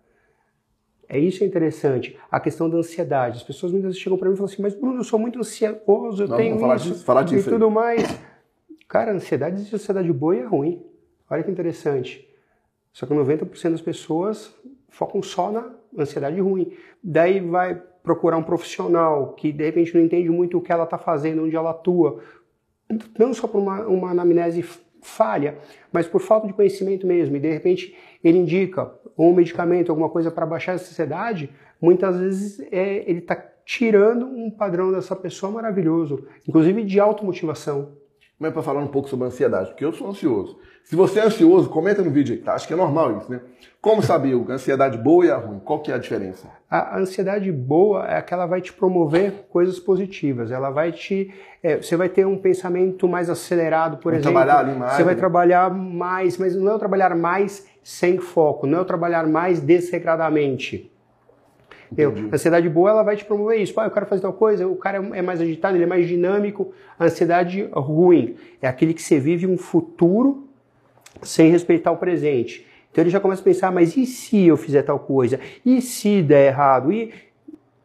É 1.09 1.19
isso 1.19 1.43
é 1.45 1.47
interessante. 1.47 2.19
A 2.31 2.41
questão 2.41 2.69
da 2.69 2.79
ansiedade. 2.79 3.39
As 3.39 3.43
pessoas 3.43 3.73
muitas 3.73 3.91
vezes 3.91 4.03
chegam 4.03 4.19
para 4.19 4.29
mim 4.29 4.35
e 4.35 4.37
falam 4.37 4.53
assim, 4.53 4.63
mas 4.63 4.75
Bruno, 4.75 5.01
eu 5.01 5.05
sou 5.05 5.19
muito 5.19 5.39
ansioso, 5.39 6.23
eu 6.23 6.29
não, 6.29 6.37
tenho 6.37 6.59
falar 6.59 6.77
isso 6.77 6.89
disso, 6.89 7.05
falar 7.05 7.23
disso 7.23 7.49
e 7.49 7.53
tudo 7.53 7.71
mais. 7.71 8.19
Cara, 8.89 9.13
ansiedade 9.13 9.57
existe 9.57 9.75
ansiedade 9.75 10.13
boa 10.13 10.37
e 10.37 10.41
é 10.41 10.45
ruim. 10.45 10.83
Olha 11.29 11.43
que 11.43 11.51
interessante. 11.51 12.29
Só 12.93 13.07
que 13.07 13.15
90% 13.15 13.71
das 13.71 13.81
pessoas 13.81 14.55
focam 14.89 15.23
só 15.23 15.51
na 15.51 15.71
ansiedade 15.99 16.41
ruim. 16.41 16.73
Daí 17.03 17.41
vai 17.41 17.75
procurar 18.03 18.37
um 18.37 18.43
profissional 18.43 19.33
que 19.33 19.53
de 19.53 19.65
repente 19.65 19.95
não 19.95 20.05
entende 20.05 20.31
muito 20.31 20.59
o 20.59 20.61
que 20.61 20.71
ela 20.71 20.85
está 20.85 20.99
fazendo, 20.99 21.45
onde 21.45 21.57
ela 21.57 21.71
atua, 21.71 22.21
não 23.19 23.33
só 23.33 23.49
por 23.49 23.59
uma, 23.59 23.81
uma 23.87 24.11
anamnese 24.11 24.65
falha, 25.05 25.59
mas 25.93 26.07
por 26.07 26.21
falta 26.21 26.47
de 26.47 26.53
conhecimento 26.53 27.07
mesmo. 27.07 27.37
E 27.37 27.41
de 27.41 27.51
repente 27.51 27.97
ele 28.23 28.39
indica 28.39 28.93
um 29.17 29.33
medicamento, 29.33 29.91
alguma 29.91 30.09
coisa 30.09 30.31
para 30.31 30.47
baixar 30.47 30.75
essa 30.75 30.91
ansiedade, 30.91 31.51
muitas 31.81 32.19
vezes 32.19 32.61
é, 32.73 33.09
ele 33.09 33.21
está 33.21 33.37
tirando 33.65 34.27
um 34.27 34.51
padrão 34.51 34.93
dessa 34.93 35.15
pessoa 35.15 35.53
maravilhoso, 35.53 36.27
inclusive 36.47 36.85
de 36.85 36.99
automotivação. 36.99 37.93
Mas 38.39 38.53
para 38.53 38.63
falar 38.63 38.81
um 38.81 38.89
pouco 38.89 39.09
sobre 39.09 39.27
ansiedade, 39.27 39.71
porque 39.71 39.85
eu 39.85 39.93
sou 39.93 40.09
ansioso. 40.09 40.59
Se 40.85 40.95
você 40.95 41.19
é 41.19 41.25
ansioso, 41.25 41.71
comenta 41.71 42.03
no 42.03 42.11
vídeo 42.11 42.35
aí, 42.35 42.41
tá? 42.41 42.53
Acho 42.53 42.69
que 42.69 42.75
é 42.75 42.77
normal 42.77 43.17
isso, 43.17 43.33
né? 43.33 43.41
Como 43.81 44.03
saber 44.03 44.35
a 44.35 44.53
ansiedade 44.53 44.99
boa 44.99 45.25
e 45.25 45.31
a 45.31 45.37
ruim? 45.37 45.59
Qual 45.65 45.81
que 45.81 45.91
é 45.91 45.95
a 45.95 45.99
diferença? 45.99 46.47
A 46.71 46.99
ansiedade 46.99 47.51
boa 47.51 48.07
é 48.07 48.21
que 48.21 48.35
ela 48.35 48.45
vai 48.45 48.61
te 48.61 48.71
promover 48.71 49.47
coisas 49.49 49.79
positivas. 49.79 50.51
Ela 50.51 50.71
vai 50.71 50.93
te... 50.93 51.33
É, 51.63 51.79
você 51.79 51.97
vai 51.97 52.11
ter 52.11 52.27
um 52.27 52.37
pensamento 52.37 53.09
mais 53.09 53.31
acelerado, 53.31 53.97
por 53.97 54.13
vai 54.13 54.21
exemplo. 54.21 54.39
trabalhar 54.39 54.59
ali 54.61 54.79
mais. 54.79 54.93
Você 54.93 54.99
né? 54.99 55.05
vai 55.07 55.15
trabalhar 55.15 55.71
mais, 55.71 56.37
mas 56.37 56.55
não 56.55 56.73
é 56.73 56.75
o 56.75 56.79
trabalhar 56.79 57.17
mais 57.17 57.67
sem 57.83 58.19
foco, 58.19 58.67
não 58.67 58.79
é 58.79 58.81
o 58.83 58.85
trabalhar 58.85 59.27
mais 59.27 59.61
desregradamente. 59.61 60.91
A 62.31 62.35
ansiedade 62.35 62.69
boa 62.69 62.91
ela 62.91 63.03
vai 63.03 63.17
te 63.17 63.25
promover 63.25 63.61
isso. 63.61 63.79
Ah, 63.79 63.85
eu 63.85 63.91
quero 63.91 64.07
fazer 64.07 64.23
tal 64.23 64.33
coisa, 64.33 64.67
o 64.67 64.77
cara 64.77 64.99
é 65.15 65.23
mais 65.23 65.41
agitado, 65.41 65.77
ele 65.77 65.85
é 65.85 65.87
mais 65.87 66.07
dinâmico. 66.07 66.73
A 66.99 67.05
ansiedade 67.05 67.69
ruim 67.73 68.37
é 68.61 68.67
aquele 68.67 68.93
que 68.93 69.03
você 69.03 69.19
vive 69.19 69.47
um 69.47 69.57
futuro 69.57 70.44
sem 71.23 71.51
respeitar 71.51 71.91
o 71.91 71.97
presente. 71.97 72.67
Então 72.91 73.03
ele 73.03 73.11
já 73.11 73.19
começa 73.19 73.41
a 73.41 73.45
pensar, 73.45 73.73
mas 73.73 73.97
e 73.97 74.07
se 74.07 74.47
eu 74.47 74.57
fizer 74.57 74.83
tal 74.83 75.01
coisa? 75.01 75.41
E 75.67 75.83
se 75.83 76.23
der 76.23 76.47
errado? 76.47 76.93
E 76.93 77.13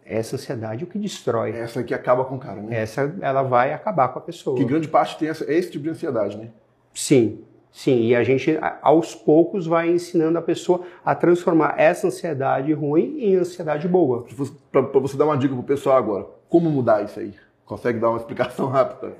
essa 0.05 0.35
ansiedade 0.35 0.83
é 0.83 0.87
o 0.87 0.89
que 0.89 0.99
destrói. 0.99 1.51
Essa 1.51 1.83
que 1.83 1.93
acaba 1.93 2.25
com 2.25 2.35
o 2.35 2.39
cara, 2.39 2.61
né? 2.61 2.81
Essa 2.81 3.15
ela 3.21 3.43
vai 3.43 3.73
acabar 3.73 4.09
com 4.09 4.19
a 4.19 4.21
pessoa. 4.21 4.57
Que 4.57 4.65
grande 4.65 4.87
parte 4.87 5.17
tem 5.17 5.29
essa, 5.29 5.43
é 5.45 5.55
esse 5.55 5.71
tipo 5.71 5.83
de 5.83 5.89
ansiedade, 5.89 6.37
né? 6.37 6.49
Sim, 6.93 7.43
sim. 7.71 8.07
E 8.07 8.15
a 8.15 8.23
gente 8.23 8.57
aos 8.81 9.15
poucos 9.15 9.65
vai 9.65 9.89
ensinando 9.89 10.37
a 10.37 10.41
pessoa 10.41 10.81
a 11.05 11.15
transformar 11.15 11.75
essa 11.77 12.07
ansiedade 12.07 12.73
ruim 12.73 13.17
em 13.19 13.35
ansiedade 13.35 13.87
boa. 13.87 14.25
Para 14.71 14.81
você 14.99 15.17
dar 15.17 15.25
uma 15.25 15.37
dica 15.37 15.53
pro 15.53 15.63
pessoal 15.63 15.97
agora, 15.97 16.27
como 16.47 16.69
mudar 16.69 17.03
isso 17.03 17.19
aí? 17.19 17.33
Consegue 17.65 17.99
dar 17.99 18.09
uma 18.09 18.17
explicação 18.17 18.65
rápida? 18.69 19.13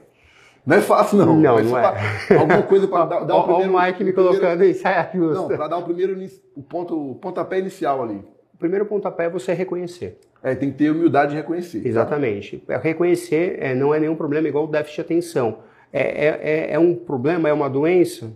Não 0.70 0.78
é 0.78 0.82
fácil, 0.82 1.18
não. 1.18 1.36
Não, 1.36 1.64
não 1.64 1.78
é. 1.80 1.96
Alguma 2.38 2.62
coisa 2.62 2.88
para 2.88 3.06
dar, 3.06 3.24
dar 3.26 3.38
o 3.38 3.44
primeiro... 3.44 3.74
Olha 3.74 3.84
o 3.84 3.88
Mike 3.88 4.04
me 4.04 4.14
colocando 4.14 4.62
aí, 4.62 4.76
saia 4.76 5.10
justa. 5.12 5.42
Não, 5.42 5.48
para 5.48 5.68
dar 5.68 5.78
o 5.80 5.84
primeiro 5.84 6.16
o 6.56 6.62
ponto, 6.62 7.12
o 7.12 7.16
pontapé 7.16 7.58
inicial 7.58 8.04
ali. 8.04 8.24
O 8.54 8.58
primeiro 8.60 8.86
pontapé 8.86 9.26
é 9.26 9.30
você 9.30 9.52
reconhecer. 9.54 10.20
É, 10.44 10.54
tem 10.54 10.70
que 10.72 10.78
ter 10.78 10.92
humildade 10.92 11.32
de 11.32 11.38
reconhecer. 11.38 11.82
Exatamente. 11.88 12.60
Tá? 12.60 12.78
Reconhecer 12.78 13.58
é, 13.60 13.74
não 13.74 13.96
é 13.96 14.00
nenhum 14.00 14.16
problema 14.16 14.48
igual 14.48 14.66
o 14.66 14.68
déficit 14.68 14.98
de 14.98 15.02
atenção. 15.02 15.58
É, 15.92 16.02
é, 16.02 16.40
é, 16.44 16.74
é 16.74 16.80
um 16.80 16.94
problema, 16.94 17.50
é 17.50 17.54
uma 17.54 17.68
doença? 17.68 18.32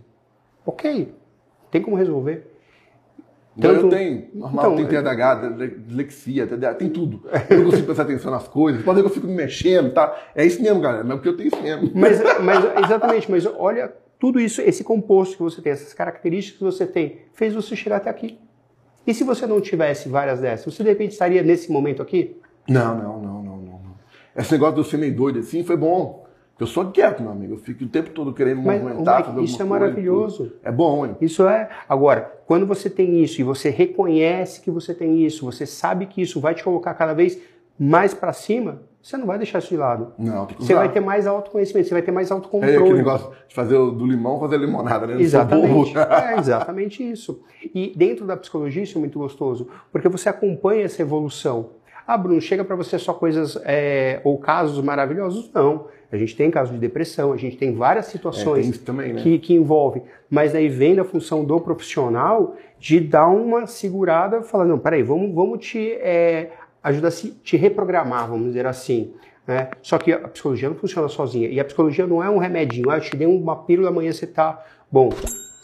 Ok, 0.66 1.14
tem 1.70 1.80
como 1.80 1.94
resolver. 1.94 2.53
Tanto... 3.60 3.86
Eu 3.86 3.88
tenho, 3.88 4.28
normal, 4.34 4.72
então, 4.72 4.88
tem 4.88 5.00
TDAH, 5.00 5.34
dislexia, 5.86 6.46
TDAH, 6.46 6.74
tem 6.74 6.90
tudo. 6.90 7.22
Eu 7.48 7.58
não 7.58 7.64
consigo 7.66 7.86
prestar 7.86 8.02
atenção 8.02 8.30
nas 8.30 8.48
coisas, 8.48 8.82
pode 8.82 8.96
ver 8.96 9.02
que 9.02 9.10
eu 9.10 9.14
fico 9.14 9.28
me 9.28 9.34
mexendo, 9.34 9.92
tá? 9.92 10.16
É 10.34 10.44
isso 10.44 10.60
mesmo, 10.60 10.80
galera, 10.80 11.06
é 11.06 11.10
porque 11.10 11.28
eu 11.28 11.36
tenho 11.36 11.48
isso 11.48 11.62
mesmo. 11.62 11.90
Mas, 11.94 12.20
mas, 12.42 12.84
exatamente, 12.84 13.30
mas 13.30 13.46
olha, 13.46 13.92
tudo 14.18 14.40
isso, 14.40 14.60
esse 14.60 14.82
composto 14.82 15.36
que 15.36 15.42
você 15.42 15.62
tem, 15.62 15.72
essas 15.72 15.94
características 15.94 16.58
que 16.58 16.64
você 16.64 16.86
tem, 16.86 17.20
fez 17.32 17.54
você 17.54 17.76
chegar 17.76 17.96
até 17.96 18.10
aqui. 18.10 18.38
E 19.06 19.14
se 19.14 19.22
você 19.22 19.46
não 19.46 19.60
tivesse 19.60 20.08
várias 20.08 20.40
dessas, 20.40 20.74
você 20.74 20.82
de 20.82 20.88
repente 20.88 21.12
estaria 21.12 21.42
nesse 21.42 21.70
momento 21.70 22.02
aqui? 22.02 22.36
Não, 22.68 22.96
não, 22.96 23.20
não, 23.20 23.42
não, 23.42 23.56
não. 23.58 23.80
Esse 24.36 24.52
negócio 24.52 24.80
eu 24.80 24.84
ser 24.84 24.96
meio 24.96 25.14
doido 25.14 25.38
assim 25.38 25.62
foi 25.62 25.76
bom. 25.76 26.23
Eu 26.58 26.66
sou 26.66 26.90
quieto, 26.90 27.22
meu 27.22 27.32
amigo. 27.32 27.54
Eu 27.54 27.58
fico 27.58 27.84
o 27.84 27.88
tempo 27.88 28.10
todo 28.10 28.32
querendo 28.32 28.62
Mas, 28.62 28.80
movimentar. 28.80 29.26
Mike, 29.28 29.44
isso 29.44 29.60
é 29.60 29.64
maravilhoso. 29.64 30.52
É 30.62 30.70
bom, 30.70 31.04
hein? 31.04 31.16
Isso 31.20 31.46
é. 31.48 31.68
Agora, 31.88 32.32
quando 32.46 32.64
você 32.66 32.88
tem 32.88 33.22
isso 33.22 33.40
e 33.40 33.44
você 33.44 33.70
reconhece 33.70 34.60
que 34.60 34.70
você 34.70 34.94
tem 34.94 35.24
isso, 35.24 35.44
você 35.44 35.66
sabe 35.66 36.06
que 36.06 36.22
isso 36.22 36.40
vai 36.40 36.54
te 36.54 36.62
colocar 36.62 36.94
cada 36.94 37.12
vez 37.12 37.38
mais 37.78 38.14
para 38.14 38.32
cima, 38.32 38.82
você 39.02 39.16
não 39.16 39.26
vai 39.26 39.36
deixar 39.36 39.58
isso 39.58 39.68
de 39.68 39.76
lado. 39.76 40.12
Não, 40.16 40.46
tem 40.46 40.56
que 40.56 40.64
Você 40.64 40.74
vai 40.74 40.90
ter 40.90 41.00
mais 41.00 41.26
autoconhecimento, 41.26 41.88
você 41.88 41.94
vai 41.94 42.02
ter 42.02 42.12
mais 42.12 42.30
autocontrole. 42.30 42.74
É 42.74 42.78
aquele 42.78 42.94
negócio 42.94 43.30
de 43.48 43.54
fazer 43.54 43.76
do 43.76 44.06
limão 44.06 44.38
fazer 44.40 44.56
limonada, 44.56 45.06
né? 45.06 45.20
Exatamente. 45.20 45.92
é 45.98 46.38
exatamente 46.38 47.10
isso. 47.10 47.42
E 47.74 47.92
dentro 47.96 48.24
da 48.26 48.36
psicologia 48.36 48.82
isso 48.82 48.96
é 48.96 49.00
muito 49.00 49.18
gostoso, 49.18 49.68
porque 49.92 50.08
você 50.08 50.28
acompanha 50.28 50.84
essa 50.84 51.02
evolução. 51.02 51.70
Ah, 52.06 52.16
Bruno, 52.16 52.40
chega 52.40 52.64
para 52.64 52.76
você 52.76 52.98
só 52.98 53.12
coisas 53.12 53.58
é, 53.64 54.20
ou 54.24 54.38
casos 54.38 54.82
maravilhosos? 54.82 55.50
Não. 55.52 55.86
A 56.14 56.18
gente 56.18 56.36
tem 56.36 56.48
casos 56.48 56.72
de 56.72 56.78
depressão, 56.78 57.32
a 57.32 57.36
gente 57.36 57.56
tem 57.56 57.74
várias 57.74 58.06
situações 58.06 58.80
é, 58.80 58.84
também, 58.84 59.12
né? 59.12 59.20
que, 59.20 59.36
que 59.38 59.52
envolvem. 59.52 60.04
Mas 60.30 60.54
aí 60.54 60.68
vem 60.68 60.94
da 60.94 61.02
função 61.02 61.44
do 61.44 61.60
profissional 61.60 62.54
de 62.78 63.00
dar 63.00 63.26
uma 63.26 63.66
segurada, 63.66 64.40
falando, 64.42 64.68
não, 64.68 64.78
peraí, 64.78 65.02
vamos, 65.02 65.34
vamos 65.34 65.66
te 65.66 65.92
é, 65.94 66.52
ajudar 66.84 67.08
a 67.08 67.10
te 67.10 67.56
reprogramar, 67.56 68.28
vamos 68.28 68.46
dizer 68.46 68.64
assim. 68.64 69.12
Né? 69.44 69.70
Só 69.82 69.98
que 69.98 70.12
a 70.12 70.28
psicologia 70.28 70.68
não 70.68 70.76
funciona 70.76 71.08
sozinha. 71.08 71.48
E 71.48 71.58
a 71.58 71.64
psicologia 71.64 72.06
não 72.06 72.22
é 72.22 72.30
um 72.30 72.38
remedinho. 72.38 72.90
Ah, 72.90 72.98
eu 72.98 73.00
te 73.00 73.16
dei 73.16 73.26
uma 73.26 73.56
pílula, 73.64 73.88
amanhã 73.88 74.12
você 74.12 74.26
tá 74.26 74.64
bom. 74.90 75.10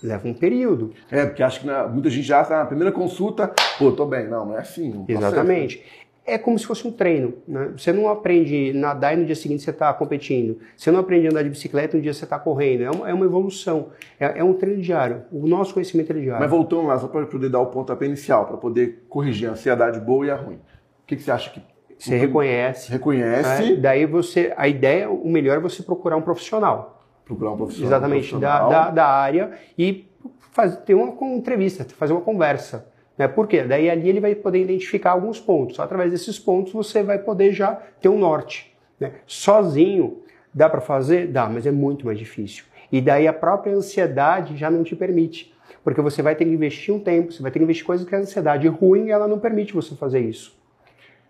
Leva 0.02 0.26
um 0.26 0.34
período. 0.34 0.92
É, 1.10 1.26
porque 1.26 1.44
acho 1.44 1.60
que 1.60 1.66
na, 1.66 1.86
muita 1.86 2.10
gente 2.10 2.26
já 2.26 2.42
está 2.42 2.58
na 2.58 2.64
primeira 2.64 2.90
consulta, 2.90 3.54
pô, 3.78 3.92
tô 3.92 4.04
bem. 4.04 4.26
Não, 4.26 4.46
não 4.46 4.56
é 4.56 4.60
assim. 4.60 5.04
Exatamente 5.06 5.84
é 6.30 6.38
como 6.38 6.58
se 6.58 6.66
fosse 6.66 6.86
um 6.86 6.92
treino. 6.92 7.34
Né? 7.46 7.72
Você 7.76 7.92
não 7.92 8.08
aprende 8.08 8.70
a 8.70 8.74
nadar 8.74 9.14
e 9.14 9.16
no 9.16 9.24
dia 9.24 9.34
seguinte 9.34 9.62
você 9.62 9.70
está 9.70 9.92
competindo. 9.92 10.58
Você 10.76 10.90
não 10.90 11.00
aprende 11.00 11.26
a 11.26 11.30
andar 11.30 11.42
de 11.42 11.50
bicicleta 11.50 11.96
e 11.96 11.98
no 11.98 12.02
dia 12.02 12.12
você 12.12 12.24
está 12.24 12.38
correndo. 12.38 12.82
É 12.82 12.90
uma, 12.90 13.10
é 13.10 13.14
uma 13.14 13.24
evolução. 13.24 13.88
É, 14.18 14.38
é, 14.38 14.44
um 14.44 14.54
treino 14.54 14.80
diário. 14.80 15.22
O 15.32 15.46
nosso 15.46 15.74
conhecimento 15.74 16.12
é 16.12 16.14
diário. 16.14 16.40
Mas 16.40 16.50
voltando 16.50 16.86
lá, 16.86 16.98
só 16.98 17.08
para 17.08 17.26
poder 17.26 17.48
dar 17.48 17.60
o 17.60 17.66
pontapé 17.66 18.06
inicial, 18.06 18.46
para 18.46 18.56
poder 18.56 19.04
corrigir 19.08 19.48
a 19.48 19.52
ansiedade 19.52 20.00
boa 20.00 20.26
e 20.26 20.30
a 20.30 20.36
ruim. 20.36 20.56
O 20.56 21.06
que, 21.06 21.16
que 21.16 21.22
você 21.22 21.30
acha 21.30 21.50
que. 21.50 21.60
Você 21.98 22.16
reconhece. 22.16 22.90
Reconhece. 22.90 23.74
Né? 23.74 23.76
Daí 23.76 24.06
você. 24.06 24.52
A 24.56 24.66
ideia, 24.66 25.10
o 25.10 25.28
melhor 25.28 25.56
é 25.58 25.60
você 25.60 25.82
procurar 25.82 26.16
um 26.16 26.22
profissional 26.22 26.98
procurar 27.30 27.52
um 27.52 27.56
profissional. 27.56 27.88
Exatamente, 27.88 28.34
um 28.34 28.40
da, 28.40 28.56
profissional. 28.58 28.84
da, 28.86 28.90
da 28.90 29.06
área 29.06 29.52
e 29.78 30.10
faz, 30.52 30.76
ter 30.78 30.94
uma 30.94 31.14
entrevista, 31.34 31.86
fazer 31.96 32.12
uma 32.12 32.22
conversa. 32.22 32.89
Né? 33.20 33.28
Por 33.28 33.46
quê? 33.46 33.64
Daí 33.64 33.90
ali 33.90 34.08
ele 34.08 34.18
vai 34.18 34.34
poder 34.34 34.62
identificar 34.62 35.10
alguns 35.10 35.38
pontos. 35.38 35.78
Através 35.78 36.10
desses 36.10 36.38
pontos 36.38 36.72
você 36.72 37.02
vai 37.02 37.18
poder 37.18 37.52
já 37.52 37.74
ter 38.00 38.08
um 38.08 38.18
norte. 38.18 38.74
Né? 38.98 39.12
Sozinho, 39.26 40.22
dá 40.54 40.70
para 40.70 40.80
fazer? 40.80 41.26
Dá, 41.26 41.46
mas 41.46 41.66
é 41.66 41.70
muito 41.70 42.06
mais 42.06 42.18
difícil. 42.18 42.64
E 42.90 42.98
daí 42.98 43.28
a 43.28 43.32
própria 43.34 43.74
ansiedade 43.74 44.56
já 44.56 44.70
não 44.70 44.82
te 44.82 44.96
permite. 44.96 45.54
Porque 45.84 46.00
você 46.00 46.22
vai 46.22 46.34
ter 46.34 46.46
que 46.46 46.50
investir 46.50 46.94
um 46.94 46.98
tempo, 46.98 47.30
você 47.30 47.42
vai 47.42 47.50
ter 47.50 47.58
que 47.58 47.64
investir 47.66 47.84
coisas 47.84 48.08
que 48.08 48.14
a 48.14 48.18
ansiedade 48.20 48.66
ruim, 48.68 49.10
ela 49.10 49.28
não 49.28 49.38
permite 49.38 49.74
você 49.74 49.94
fazer 49.94 50.20
isso. 50.20 50.58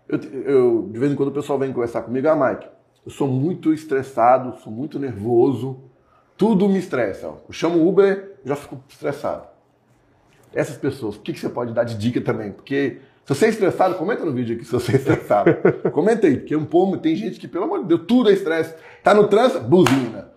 Eu, 0.07 0.17
eu, 0.45 0.89
de 0.93 0.97
vez 0.97 1.11
em 1.11 1.15
quando 1.15 1.27
o 1.27 1.33
pessoal 1.33 1.59
vem 1.59 1.73
conversar 1.73 2.03
comigo, 2.03 2.25
ah, 2.29 2.35
Mike, 2.37 2.67
eu 3.05 3.11
sou 3.11 3.27
muito 3.27 3.73
estressado, 3.73 4.57
sou 4.61 4.71
muito 4.71 4.97
nervoso, 4.97 5.81
tudo 6.37 6.69
me 6.69 6.79
estressa. 6.79 7.27
Eu 7.27 7.51
chamo 7.51 7.79
o 7.79 7.89
Uber, 7.89 8.37
já 8.45 8.55
fico 8.55 8.81
estressado. 8.87 9.50
Essas 10.53 10.77
pessoas, 10.77 11.15
o 11.15 11.19
que, 11.19 11.33
que 11.33 11.39
você 11.39 11.49
pode 11.49 11.73
dar 11.73 11.83
de 11.83 11.97
dica 11.97 12.19
também? 12.21 12.51
Porque 12.51 12.97
se 13.25 13.35
você 13.35 13.45
é 13.45 13.49
estressado, 13.49 13.95
comenta 13.95 14.25
no 14.25 14.33
vídeo 14.33 14.55
aqui 14.55 14.65
se 14.65 14.71
você 14.71 14.93
é 14.93 14.95
estressado. 14.95 15.55
comenta 15.91 16.27
aí, 16.27 16.37
porque 16.37 16.55
um 16.55 16.65
povo, 16.65 16.97
tem 16.97 17.15
gente 17.15 17.39
que, 17.39 17.47
pelo 17.47 17.65
amor 17.65 17.81
de 17.81 17.85
Deus, 17.85 18.01
tudo 18.07 18.29
é 18.29 18.33
estresse. 18.33 18.75
Tá 19.03 19.13
no 19.13 19.27
trânsito, 19.27 19.61
buzina. 19.61 20.29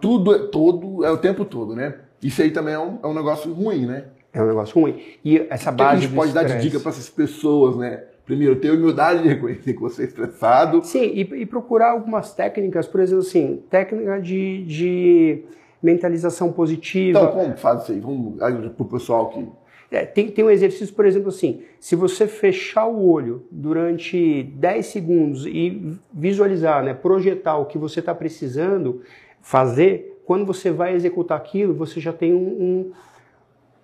Tudo, 0.00 0.34
é, 0.34 0.38
todo, 0.48 1.04
é 1.04 1.10
o 1.10 1.16
tempo 1.16 1.44
todo, 1.44 1.74
né? 1.74 1.94
Isso 2.22 2.42
aí 2.42 2.50
também 2.50 2.74
é 2.74 2.78
um, 2.78 2.98
é 3.02 3.06
um 3.06 3.14
negócio 3.14 3.52
ruim, 3.52 3.86
né? 3.86 4.04
É 4.32 4.42
um 4.42 4.46
negócio 4.46 4.78
ruim. 4.78 5.00
E 5.24 5.38
essa 5.50 5.70
o 5.70 5.72
que, 5.74 5.82
base 5.82 6.00
que 6.00 6.04
a 6.04 6.08
gente 6.08 6.16
pode 6.16 6.32
dar 6.32 6.44
de 6.44 6.60
dica 6.60 6.80
para 6.80 6.90
essas 6.90 7.08
pessoas, 7.08 7.76
né? 7.76 8.04
Primeiro, 8.24 8.56
ter 8.56 8.70
humildade 8.70 9.22
de 9.22 9.28
reconhecer 9.28 9.74
que 9.74 9.80
você 9.80 10.02
é 10.02 10.04
estressado. 10.06 10.82
Sim, 10.84 11.04
e, 11.04 11.20
e 11.20 11.46
procurar 11.46 11.90
algumas 11.90 12.32
técnicas, 12.32 12.86
por 12.86 13.00
exemplo, 13.00 13.22
assim, 13.22 13.62
técnica 13.68 14.20
de, 14.20 14.64
de 14.64 15.44
mentalização 15.82 16.52
positiva. 16.52 17.18
Então, 17.18 17.32
como 17.32 17.56
faz 17.56 17.82
isso 17.82 17.92
aí? 17.92 18.00
Vamos 18.00 18.38
para 18.38 18.82
o 18.82 18.84
pessoal 18.84 19.28
que 19.30 19.46
é, 19.92 20.06
tem, 20.06 20.30
tem 20.30 20.42
um 20.42 20.48
exercício, 20.48 20.94
por 20.94 21.04
exemplo, 21.04 21.28
assim: 21.28 21.62
se 21.78 21.94
você 21.94 22.26
fechar 22.26 22.86
o 22.86 23.06
olho 23.06 23.44
durante 23.50 24.42
10 24.42 24.86
segundos 24.86 25.46
e 25.46 25.98
visualizar, 26.12 26.82
né, 26.82 26.94
projetar 26.94 27.58
o 27.58 27.66
que 27.66 27.76
você 27.76 28.00
está 28.00 28.14
precisando 28.14 29.02
fazer, 29.42 30.22
quando 30.24 30.46
você 30.46 30.70
vai 30.70 30.94
executar 30.94 31.36
aquilo, 31.36 31.74
você 31.74 32.00
já 32.00 32.12
tem 32.12 32.32
um, 32.32 32.92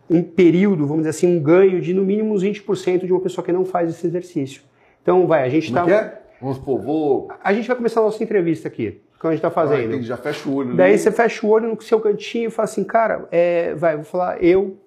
um, 0.09 0.17
um, 0.17 0.23
período, 0.23 0.87
vamos 0.87 1.03
dizer 1.03 1.11
assim, 1.11 1.27
um 1.27 1.43
ganho 1.43 1.79
de 1.79 1.93
no 1.93 2.05
mínimo 2.05 2.33
uns 2.33 2.43
20% 2.43 3.05
de 3.05 3.13
uma 3.13 3.21
pessoa 3.21 3.45
que 3.45 3.53
não 3.53 3.67
faz 3.67 3.91
esse 3.91 4.07
exercício. 4.07 4.63
Então, 5.03 5.27
vai, 5.27 5.43
a 5.43 5.49
gente 5.51 5.67
está. 5.67 5.87
É 5.87 5.93
é? 5.93 6.23
Vamos 6.41 6.57
supor, 6.57 6.81
vou. 6.81 7.29
A 7.43 7.53
gente 7.53 7.69
vai 7.69 7.77
começar 7.77 8.01
a 8.01 8.05
nossa 8.05 8.23
entrevista 8.23 8.69
aqui 8.69 9.03
que 9.21 9.27
a 9.27 9.31
gente 9.31 9.39
está 9.39 9.51
fazendo. 9.51 9.97
Ah, 9.97 10.03
já 10.03 10.17
fecha 10.17 10.49
o 10.49 10.55
olho. 10.55 10.77
Daí 10.77 10.97
você 10.97 11.11
fecha 11.11 11.47
o 11.47 11.51
olho 11.51 11.69
no 11.69 11.81
seu 11.83 12.01
cantinho 12.01 12.49
e 12.49 12.51
fala 12.51 12.65
assim, 12.65 12.85
cara, 12.85 13.27
é, 13.31 13.75
vai, 13.75 13.97
vou 13.97 14.05
falar 14.05 14.43
eu 14.43 14.79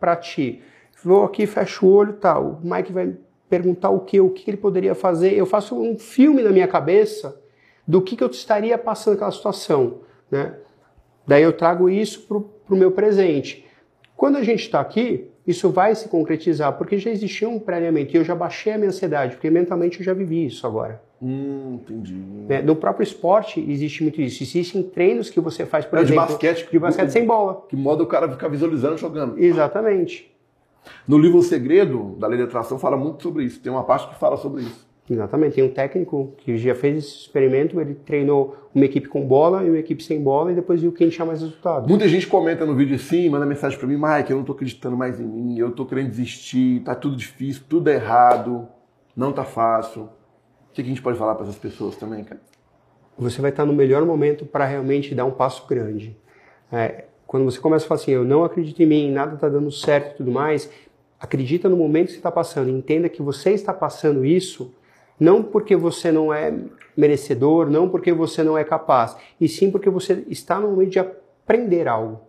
para 0.00 0.16
ti. 0.16 0.62
Vou 1.02 1.24
aqui, 1.24 1.46
fecho 1.46 1.86
o 1.86 1.92
olho, 1.92 2.14
tal. 2.14 2.60
O 2.62 2.66
Mike 2.66 2.92
vai 2.92 3.14
perguntar 3.48 3.90
o 3.90 4.00
que, 4.00 4.20
o 4.20 4.30
que 4.30 4.50
ele 4.50 4.56
poderia 4.56 4.94
fazer. 4.94 5.34
Eu 5.34 5.44
faço 5.44 5.78
um 5.78 5.98
filme 5.98 6.42
na 6.42 6.50
minha 6.50 6.66
cabeça 6.66 7.38
do 7.86 8.00
que, 8.00 8.16
que 8.16 8.24
eu 8.24 8.30
estaria 8.30 8.78
passando 8.78 9.14
naquela 9.14 9.30
situação, 9.30 10.00
né? 10.30 10.54
Daí 11.26 11.42
eu 11.42 11.52
trago 11.52 11.88
isso 11.88 12.26
para 12.26 12.74
o 12.74 12.78
meu 12.78 12.90
presente. 12.90 13.66
Quando 14.16 14.36
a 14.36 14.42
gente 14.42 14.60
está 14.60 14.80
aqui, 14.80 15.30
isso 15.46 15.70
vai 15.70 15.94
se 15.94 16.08
concretizar, 16.08 16.72
porque 16.78 16.98
já 16.98 17.10
existia 17.10 17.48
um 17.48 17.58
previamente, 17.58 18.14
e 18.14 18.16
eu 18.16 18.24
já 18.24 18.34
baixei 18.34 18.72
a 18.72 18.78
minha 18.78 18.88
ansiedade, 18.88 19.36
porque 19.36 19.50
mentalmente 19.50 20.00
eu 20.00 20.04
já 20.04 20.14
vivi 20.14 20.46
isso 20.46 20.66
agora. 20.66 21.02
Hum, 21.22 21.80
entendi. 21.82 22.14
Né? 22.14 22.62
No 22.62 22.76
próprio 22.76 23.02
esporte 23.02 23.64
existe 23.68 24.02
muito 24.02 24.20
isso. 24.20 24.42
Existem 24.42 24.82
treinos 24.82 25.30
que 25.30 25.40
você 25.40 25.64
faz, 25.64 25.84
por 25.84 25.98
é, 25.98 26.02
exemplo, 26.02 26.22
de 26.22 26.32
basquete, 26.32 26.70
de 26.70 26.78
basquete 26.78 27.10
sem 27.10 27.26
bola. 27.26 27.64
Que 27.68 27.76
moda 27.76 28.02
o 28.02 28.06
cara 28.06 28.28
ficar 28.28 28.48
visualizando 28.48 28.96
jogando. 28.98 29.38
Exatamente. 29.38 30.30
No 31.08 31.18
livro 31.18 31.38
O 31.38 31.42
Segredo, 31.42 32.14
da 32.18 32.26
Lei 32.26 32.36
de 32.36 32.44
Atração, 32.44 32.78
fala 32.78 32.96
muito 32.96 33.22
sobre 33.22 33.44
isso. 33.44 33.60
Tem 33.60 33.72
uma 33.72 33.84
parte 33.84 34.08
que 34.08 34.16
fala 34.16 34.36
sobre 34.36 34.62
isso. 34.62 34.86
Exatamente. 35.08 35.54
Tem 35.54 35.64
um 35.64 35.68
técnico 35.68 36.32
que 36.38 36.56
já 36.56 36.74
fez 36.74 36.96
esse 36.96 37.16
experimento, 37.18 37.78
ele 37.80 37.94
treinou 37.94 38.56
uma 38.74 38.84
equipe 38.86 39.06
com 39.06 39.26
bola 39.26 39.62
e 39.62 39.68
uma 39.68 39.78
equipe 39.78 40.02
sem 40.02 40.22
bola 40.22 40.50
e 40.50 40.54
depois 40.54 40.80
viu 40.80 40.92
quem 40.92 41.10
tinha 41.10 41.26
mais 41.26 41.42
resultado. 41.42 41.86
Muita 41.88 42.08
gente 42.08 42.26
comenta 42.26 42.64
no 42.64 42.74
vídeo 42.74 42.96
assim, 42.96 43.28
manda 43.28 43.44
mensagem 43.44 43.78
para 43.78 43.86
mim, 43.86 43.96
Mike, 43.96 44.30
eu 44.30 44.38
não 44.38 44.44
tô 44.44 44.52
acreditando 44.52 44.96
mais 44.96 45.20
em 45.20 45.26
mim, 45.26 45.58
eu 45.58 45.72
tô 45.72 45.84
querendo 45.84 46.08
desistir, 46.08 46.80
tá 46.80 46.94
tudo 46.94 47.16
difícil, 47.16 47.62
tudo 47.68 47.90
é 47.90 47.94
errado, 47.94 48.66
não 49.14 49.30
tá 49.30 49.44
fácil. 49.44 50.04
O 50.70 50.72
que 50.72 50.80
a 50.80 50.84
gente 50.84 51.02
pode 51.02 51.18
falar 51.18 51.34
para 51.34 51.44
essas 51.44 51.58
pessoas 51.58 51.96
também, 51.96 52.24
cara? 52.24 52.40
Você 53.18 53.40
vai 53.40 53.50
estar 53.50 53.64
no 53.64 53.74
melhor 53.74 54.04
momento 54.04 54.46
para 54.46 54.64
realmente 54.64 55.14
dar 55.14 55.24
um 55.26 55.30
passo 55.30 55.66
grande. 55.68 56.16
É, 56.72 57.04
quando 57.26 57.44
você 57.44 57.60
começa 57.60 57.84
a 57.84 57.88
falar 57.88 58.00
assim, 58.00 58.10
eu 58.10 58.24
não 58.24 58.42
acredito 58.42 58.82
em 58.82 58.86
mim, 58.86 59.12
nada 59.12 59.34
está 59.34 59.48
dando 59.48 59.70
certo 59.70 60.14
e 60.14 60.16
tudo 60.16 60.32
mais, 60.32 60.68
acredita 61.20 61.68
no 61.68 61.76
momento 61.76 62.06
que 62.06 62.12
você 62.12 62.18
está 62.18 62.32
passando, 62.32 62.70
entenda 62.70 63.08
que 63.08 63.22
você 63.22 63.50
está 63.50 63.72
passando 63.72 64.24
isso 64.24 64.74
não 65.18 65.42
porque 65.42 65.76
você 65.76 66.10
não 66.10 66.32
é 66.32 66.54
merecedor, 66.96 67.70
não 67.70 67.88
porque 67.88 68.12
você 68.12 68.42
não 68.42 68.56
é 68.56 68.64
capaz, 68.64 69.16
e 69.40 69.48
sim 69.48 69.70
porque 69.70 69.90
você 69.90 70.24
está 70.28 70.58
no 70.60 70.70
momento 70.70 70.90
de 70.90 70.98
aprender 70.98 71.88
algo. 71.88 72.20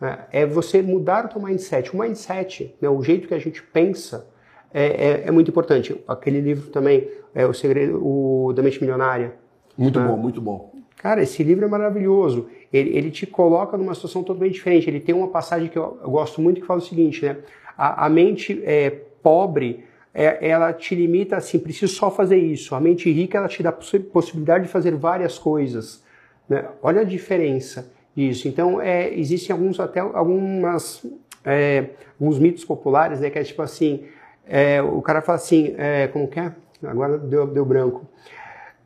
É, 0.00 0.42
é 0.42 0.46
você 0.46 0.80
mudar 0.80 1.26
o 1.26 1.32
seu 1.32 1.42
mindset. 1.42 1.94
O 1.94 1.98
mindset, 1.98 2.74
né, 2.80 2.88
o 2.88 3.02
jeito 3.02 3.26
que 3.26 3.34
a 3.34 3.38
gente 3.38 3.62
pensa, 3.62 4.28
é, 4.72 4.84
é, 4.84 5.22
é, 5.26 5.30
muito 5.30 5.50
importante. 5.50 5.98
Aquele 6.06 6.40
livro 6.40 6.70
também, 6.70 7.08
é 7.34 7.46
o 7.46 7.52
segredo, 7.52 8.00
o 8.04 8.52
da 8.52 8.62
mente 8.62 8.80
milionária. 8.80 9.34
Muito 9.76 9.98
né? 9.98 10.06
bom, 10.06 10.16
muito 10.16 10.40
bom. 10.40 10.72
Cara, 10.96 11.22
esse 11.22 11.42
livro 11.42 11.64
é 11.64 11.68
maravilhoso. 11.68 12.48
Ele, 12.72 12.96
ele, 12.96 13.10
te 13.10 13.26
coloca 13.26 13.76
numa 13.76 13.94
situação 13.94 14.22
totalmente 14.22 14.54
diferente. 14.54 14.88
Ele 14.88 15.00
tem 15.00 15.14
uma 15.14 15.28
passagem 15.28 15.68
que 15.68 15.78
eu, 15.78 15.98
eu 16.02 16.10
gosto 16.10 16.40
muito 16.40 16.60
que 16.60 16.66
fala 16.66 16.80
o 16.80 16.82
seguinte, 16.82 17.24
né? 17.24 17.38
A, 17.76 18.06
a 18.06 18.08
mente 18.08 18.60
é, 18.64 18.90
pobre, 19.22 19.84
é, 20.12 20.48
ela 20.48 20.72
te 20.72 20.94
limita 20.94 21.36
assim, 21.36 21.58
preciso 21.58 21.94
só 21.94 22.10
fazer 22.10 22.38
isso. 22.38 22.74
A 22.74 22.80
mente 22.80 23.10
rica, 23.10 23.38
ela 23.38 23.48
te 23.48 23.62
dá 23.62 23.70
a 23.70 24.02
possibilidade 24.12 24.64
de 24.64 24.70
fazer 24.70 24.94
várias 24.94 25.38
coisas. 25.38 26.02
Né? 26.48 26.64
Olha 26.82 27.02
a 27.02 27.04
diferença 27.04 27.90
disso. 28.16 28.48
Então, 28.48 28.80
é, 28.80 29.12
existem 29.14 29.52
alguns 29.52 29.78
até 29.78 30.00
algumas 30.00 31.04
é, 31.44 31.90
alguns 32.18 32.38
mitos 32.38 32.64
populares, 32.64 33.20
né? 33.20 33.30
Que 33.30 33.38
é 33.38 33.44
tipo 33.44 33.62
assim, 33.62 34.04
é, 34.46 34.82
o 34.82 35.00
cara 35.00 35.22
fala 35.22 35.36
assim, 35.36 35.74
é, 35.78 36.08
como 36.08 36.26
que 36.28 36.40
é? 36.40 36.52
Agora 36.84 37.18
deu, 37.18 37.46
deu 37.46 37.64
branco. 37.64 38.06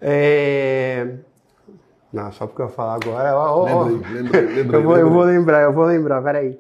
É, 0.01 1.15
não, 2.13 2.31
só 2.33 2.47
porque 2.47 2.63
eu 2.63 2.69
falar 2.69 2.95
agora. 3.03 3.33
Lembrei, 3.93 4.23
lembrei, 4.23 4.41
lembrei, 4.55 4.81
eu, 4.81 4.85
vou, 4.85 4.97
eu 4.99 5.11
vou 5.11 5.23
lembrar, 5.23 5.63
eu 5.63 5.73
vou 5.73 5.85
lembrar, 5.85 6.23
peraí. 6.23 6.59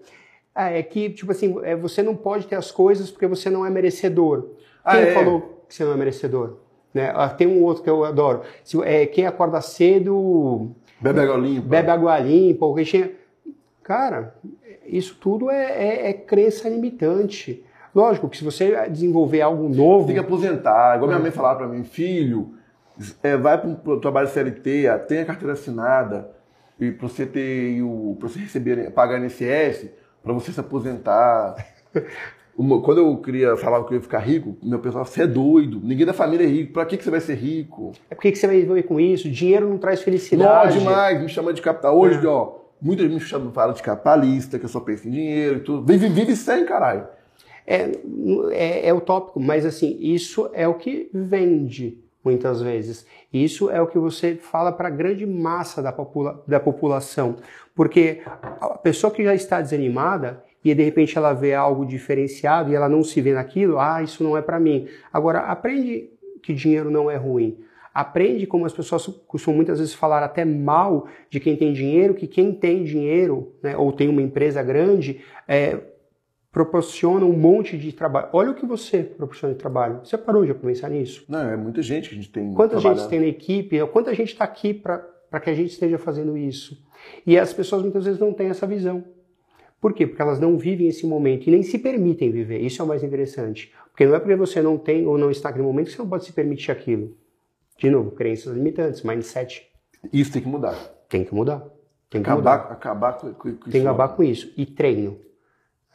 Ah, 0.54 0.70
é 0.70 0.82
que, 0.82 1.10
tipo 1.10 1.32
assim, 1.32 1.56
é, 1.62 1.74
você 1.74 2.02
não 2.02 2.14
pode 2.14 2.46
ter 2.46 2.56
as 2.56 2.70
coisas 2.70 3.10
porque 3.10 3.26
você 3.26 3.48
não 3.48 3.64
é 3.64 3.70
merecedor. 3.70 4.42
Quem 4.42 4.52
ah, 4.84 5.00
é? 5.00 5.14
falou 5.14 5.64
que 5.68 5.74
você 5.74 5.84
não 5.84 5.92
é 5.92 5.96
merecedor? 5.96 6.56
Né? 6.92 7.10
Ah, 7.14 7.28
tem 7.28 7.46
um 7.46 7.62
outro 7.62 7.82
que 7.82 7.88
eu 7.88 8.04
adoro. 8.04 8.42
Se, 8.62 8.80
é, 8.82 9.06
quem 9.06 9.26
acorda 9.26 9.60
cedo. 9.60 10.72
Bebe 11.00 11.20
água 11.20 11.36
limpa. 11.36 11.68
Bebe 11.68 11.90
água 11.90 12.18
limpa. 12.18 12.66
Ou 12.66 12.76
Cara, 13.82 14.34
isso 14.86 15.16
tudo 15.20 15.50
é, 15.50 15.64
é, 15.64 16.10
é 16.10 16.12
crença 16.12 16.68
limitante. 16.68 17.64
Lógico 17.94 18.28
que 18.28 18.36
se 18.36 18.44
você 18.44 18.88
desenvolver 18.88 19.40
algo 19.40 19.68
novo. 19.68 20.06
Tem 20.06 20.14
que 20.14 20.20
aposentar. 20.20 20.96
Igual 20.96 21.08
minha 21.08 21.20
mãe 21.20 21.30
falava 21.30 21.60
para 21.60 21.68
mim, 21.68 21.82
filho, 21.84 22.54
é, 23.22 23.36
vai 23.36 23.58
para 23.58 23.92
o 23.92 24.00
trabalho 24.00 24.28
CLT, 24.28 24.84
tenha 25.08 25.24
carteira 25.24 25.52
assinada, 25.52 26.30
e 26.80 26.90
para 26.90 27.08
você 27.08 27.26
ter 27.26 27.82
o. 27.82 28.16
para 28.18 28.28
você 28.28 28.40
receber, 28.40 28.90
pagar 28.92 29.22
INSS, 29.22 29.90
para 30.22 30.32
você 30.32 30.52
se 30.52 30.60
aposentar. 30.60 31.56
Uma, 32.56 32.82
quando 32.82 32.98
eu 32.98 33.16
queria 33.16 33.56
falar 33.56 33.82
que 33.84 33.94
eu 33.94 33.96
ia 33.96 34.02
ficar 34.02 34.18
rico, 34.18 34.56
meu 34.62 34.78
pessoal, 34.78 35.06
você 35.06 35.22
é 35.22 35.26
doido, 35.26 35.80
ninguém 35.82 36.04
da 36.04 36.12
família 36.12 36.44
é 36.44 36.48
rico, 36.48 36.74
pra 36.74 36.84
que, 36.84 36.98
que 36.98 37.04
você 37.04 37.10
vai 37.10 37.20
ser 37.20 37.34
rico? 37.34 37.92
É 38.10 38.14
porque 38.14 38.30
que 38.30 38.36
você 38.38 38.46
vai 38.46 38.60
ver 38.60 38.82
com 38.82 39.00
isso? 39.00 39.30
Dinheiro 39.30 39.68
não 39.68 39.78
traz 39.78 40.02
felicidade. 40.02 40.74
Não, 40.74 40.78
demais, 40.78 41.20
me 41.20 41.28
chama 41.30 41.52
de 41.54 41.62
capital. 41.62 41.98
Hoje, 41.98 42.24
é. 42.24 42.28
ó, 42.28 42.58
muita 42.80 43.04
gente 43.04 43.14
me 43.14 43.20
chama, 43.20 43.50
fala 43.52 43.72
de 43.72 43.82
capitalista, 43.82 44.58
que 44.58 44.66
eu 44.66 44.68
só 44.68 44.80
penso 44.80 45.08
em 45.08 45.12
dinheiro 45.12 45.56
e 45.56 45.60
tudo. 45.60 45.86
Vive, 45.86 46.08
vive 46.08 46.36
sem, 46.36 46.66
caralho. 46.66 47.06
É, 47.66 47.90
é, 48.50 48.88
é 48.88 48.92
utópico, 48.92 49.40
mas 49.40 49.64
assim, 49.64 49.96
isso 50.00 50.50
é 50.52 50.68
o 50.68 50.74
que 50.74 51.08
vende 51.14 52.01
muitas 52.24 52.62
vezes. 52.62 53.06
Isso 53.32 53.70
é 53.70 53.80
o 53.80 53.86
que 53.86 53.98
você 53.98 54.34
fala 54.34 54.72
para 54.72 54.88
a 54.88 54.90
grande 54.90 55.26
massa 55.26 55.82
da, 55.82 55.92
popula 55.92 56.42
da 56.46 56.60
população. 56.60 57.36
Porque 57.74 58.22
a 58.60 58.78
pessoa 58.78 59.12
que 59.12 59.24
já 59.24 59.34
está 59.34 59.60
desanimada, 59.60 60.42
e 60.64 60.74
de 60.74 60.82
repente 60.82 61.16
ela 61.18 61.32
vê 61.32 61.54
algo 61.54 61.84
diferenciado 61.84 62.70
e 62.70 62.74
ela 62.74 62.88
não 62.88 63.02
se 63.02 63.20
vê 63.20 63.32
naquilo, 63.32 63.78
ah, 63.78 64.02
isso 64.02 64.22
não 64.22 64.36
é 64.36 64.42
para 64.42 64.60
mim. 64.60 64.86
Agora, 65.12 65.40
aprende 65.40 66.10
que 66.42 66.52
dinheiro 66.52 66.90
não 66.90 67.10
é 67.10 67.16
ruim. 67.16 67.58
Aprende 67.94 68.46
como 68.46 68.64
as 68.64 68.72
pessoas 68.72 69.06
costumam 69.26 69.56
muitas 69.56 69.78
vezes 69.78 69.92
falar 69.92 70.22
até 70.22 70.44
mal 70.44 71.06
de 71.28 71.38
quem 71.38 71.56
tem 71.56 71.72
dinheiro, 71.72 72.14
que 72.14 72.26
quem 72.26 72.54
tem 72.54 72.84
dinheiro, 72.84 73.52
né, 73.62 73.76
ou 73.76 73.92
tem 73.92 74.08
uma 74.08 74.22
empresa 74.22 74.62
grande, 74.62 75.20
é, 75.46 75.78
proporciona 76.52 77.24
um 77.24 77.32
monte 77.32 77.78
de 77.78 77.92
trabalho. 77.92 78.28
Olha 78.32 78.50
o 78.50 78.54
que 78.54 78.66
você 78.66 79.02
proporciona 79.02 79.54
de 79.54 79.58
trabalho. 79.58 80.00
Você 80.04 80.18
parou 80.18 80.44
de 80.44 80.52
pensar 80.52 80.90
nisso? 80.90 81.24
Não, 81.26 81.40
é 81.40 81.56
muita 81.56 81.82
gente 81.82 82.10
que 82.10 82.14
a 82.14 82.18
gente 82.18 82.30
tem. 82.30 82.52
Quanta 82.52 82.78
gente 82.78 83.08
tem 83.08 83.20
na 83.20 83.26
equipe? 83.26 83.84
Quanta 83.86 84.14
gente 84.14 84.32
está 84.32 84.44
aqui 84.44 84.74
para 84.74 85.10
para 85.32 85.40
que 85.40 85.48
a 85.48 85.54
gente 85.54 85.70
esteja 85.70 85.96
fazendo 85.96 86.36
isso. 86.36 86.78
E 87.26 87.38
as 87.38 87.54
pessoas 87.54 87.80
muitas 87.80 88.04
vezes 88.04 88.20
não 88.20 88.34
têm 88.34 88.48
essa 88.48 88.66
visão. 88.66 89.02
Por 89.80 89.94
quê? 89.94 90.06
Porque 90.06 90.20
elas 90.20 90.38
não 90.38 90.58
vivem 90.58 90.86
esse 90.88 91.06
momento 91.06 91.46
e 91.46 91.50
nem 91.50 91.62
se 91.62 91.78
permitem 91.78 92.30
viver. 92.30 92.60
Isso 92.60 92.82
é 92.82 92.84
o 92.84 92.88
mais 92.88 93.02
interessante. 93.02 93.72
Porque 93.90 94.04
não 94.04 94.14
é 94.14 94.20
porque 94.20 94.36
você 94.36 94.60
não 94.60 94.76
tem 94.76 95.06
ou 95.06 95.16
não 95.16 95.30
está 95.30 95.48
naquele 95.48 95.66
momento 95.66 95.86
que 95.86 95.92
você 95.92 96.02
não 96.02 96.08
pode 96.08 96.26
se 96.26 96.34
permitir 96.34 96.70
aquilo. 96.70 97.16
De 97.78 97.88
novo, 97.88 98.10
crenças 98.10 98.54
limitantes, 98.54 99.02
mindset. 99.02 99.66
Isso 100.12 100.30
tem 100.30 100.42
que 100.42 100.48
mudar. 100.48 100.74
Tem 101.08 101.24
que 101.24 101.34
mudar. 101.34 101.66
Tem 102.10 102.22
que 102.22 102.28
acabar, 102.28 102.58
mudar. 102.58 102.72
acabar 102.72 103.12
com, 103.14 103.32
com, 103.32 103.34
com 103.34 103.48
Tem 103.48 103.70
que 103.70 103.78
isso. 103.78 103.88
acabar 103.88 104.08
com 104.08 104.22
isso. 104.22 104.52
E 104.54 104.66
treino. 104.66 105.18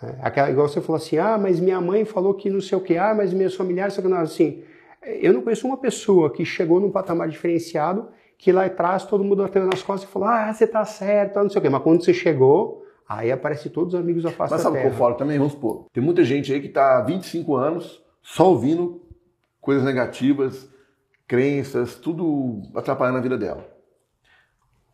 É, 0.02 0.16
aquela, 0.22 0.50
igual 0.50 0.68
você 0.68 0.82
falou 0.82 0.98
assim, 0.98 1.18
ah, 1.18 1.38
mas 1.38 1.60
minha 1.60 1.82
mãe 1.82 2.06
falou 2.06 2.34
que 2.34 2.50
não 2.50 2.62
sei 2.62 2.78
o 2.78 2.82
que, 2.82 2.98
ah, 2.98 3.14
mas 3.16 3.34
meus 3.34 3.56
familiares, 3.56 3.94
sei 3.94 4.04
o 4.04 4.08
que 4.08 4.14
não, 4.14 4.22
assim, 4.22 4.64
eu 5.04 5.34
não 5.34 5.42
conheço 5.42 5.66
uma 5.66 5.78
pessoa 5.78 6.32
que 6.32 6.46
chegou 6.46 6.80
num 6.80 6.92
patamar 6.92 7.28
diferenciado 7.28 8.10
que 8.38 8.52
lá 8.52 8.66
atrás 8.66 9.04
todo 9.06 9.24
mundo 9.24 9.44
bateu 9.44 9.66
nas 9.66 9.82
costas 9.82 10.08
e 10.08 10.12
falou, 10.12 10.28
ah, 10.28 10.54
você 10.54 10.68
tá 10.68 10.86
certo, 10.86 11.40
não 11.40 11.50
sei 11.50 11.60
o 11.60 11.62
quê. 11.62 11.70
Mas 11.70 11.82
quando 11.82 12.04
você 12.04 12.14
chegou, 12.14 12.86
aí 13.08 13.32
aparece 13.32 13.70
todos 13.70 13.94
os 13.94 14.00
amigos 14.00 14.24
da 14.24 14.32
face 14.32 14.54
Mas 14.54 14.64
da 14.64 14.70
sabe 14.70 14.78
o 14.78 14.82
que 14.82 14.88
eu 14.88 14.98
falo 14.98 15.16
também? 15.16 15.38
Vamos 15.38 15.54
supor. 15.54 15.86
Tem 15.92 16.04
muita 16.04 16.24
gente 16.24 16.54
aí 16.54 16.62
que 16.62 16.70
tá 16.70 17.00
há 17.00 17.02
25 17.02 17.56
anos 17.56 18.04
só 18.22 18.50
ouvindo 18.50 19.02
coisas 19.60 19.84
negativas, 19.84 20.70
crenças, 21.28 21.96
tudo 21.96 22.62
atrapalhando 22.76 23.18
a 23.18 23.22
vida 23.22 23.38
dela. 23.38 23.68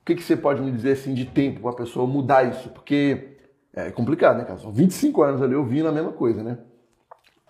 O 0.02 0.06
que, 0.06 0.16
que 0.16 0.24
você 0.24 0.36
pode 0.36 0.62
me 0.62 0.72
dizer 0.72 0.94
assim 0.94 1.14
de 1.14 1.26
tempo 1.26 1.62
para 1.62 1.72
a 1.72 1.76
pessoa 1.76 2.08
mudar 2.08 2.44
isso? 2.44 2.70
Porque 2.70 3.33
é 3.74 3.92
complicado, 3.92 4.38
né, 4.38 4.46
cara? 4.46 4.60
São 4.60 4.72
25 4.72 5.24
anos 5.24 5.42
ali 5.42 5.56
ouvindo 5.56 5.88
a 5.88 5.92
mesma 5.92 6.12
coisa, 6.12 6.44
né? 6.44 6.58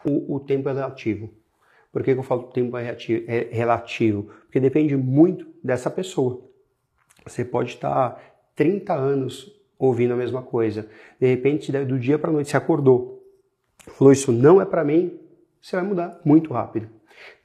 o, 0.06 0.36
o 0.36 0.40
tempo 0.40 0.70
é 0.70 0.74
relativo. 0.74 1.30
Por 1.92 2.04
que, 2.04 2.14
que 2.14 2.20
eu 2.20 2.24
falo 2.24 2.44
que 2.44 2.50
o 2.50 2.54
tempo 2.54 2.78
é 2.78 2.84
relativo? 2.84 3.26
é 3.28 3.48
relativo? 3.52 4.24
Porque 4.46 4.60
depende 4.60 4.96
muito 4.98 5.48
dessa 5.64 5.90
pessoa. 5.90 6.42
Você 7.26 7.46
pode 7.46 7.72
estar 7.72 8.22
30 8.56 8.94
anos 8.94 9.52
ouvindo 9.78 10.14
a 10.14 10.18
mesma 10.18 10.42
coisa. 10.42 10.90
De 11.20 11.28
repente, 11.28 11.72
do 11.72 12.00
dia 12.00 12.18
para 12.20 12.32
noite, 12.32 12.50
você 12.50 12.58
acordou, 12.58 13.24
falou 13.88 14.12
isso 14.12 14.32
não 14.32 14.62
é 14.62 14.66
para 14.66 14.84
mim, 14.84 15.20
você 15.62 15.76
vai 15.76 15.86
mudar 15.86 16.20
muito 16.26 16.54
rápido. 16.54 16.90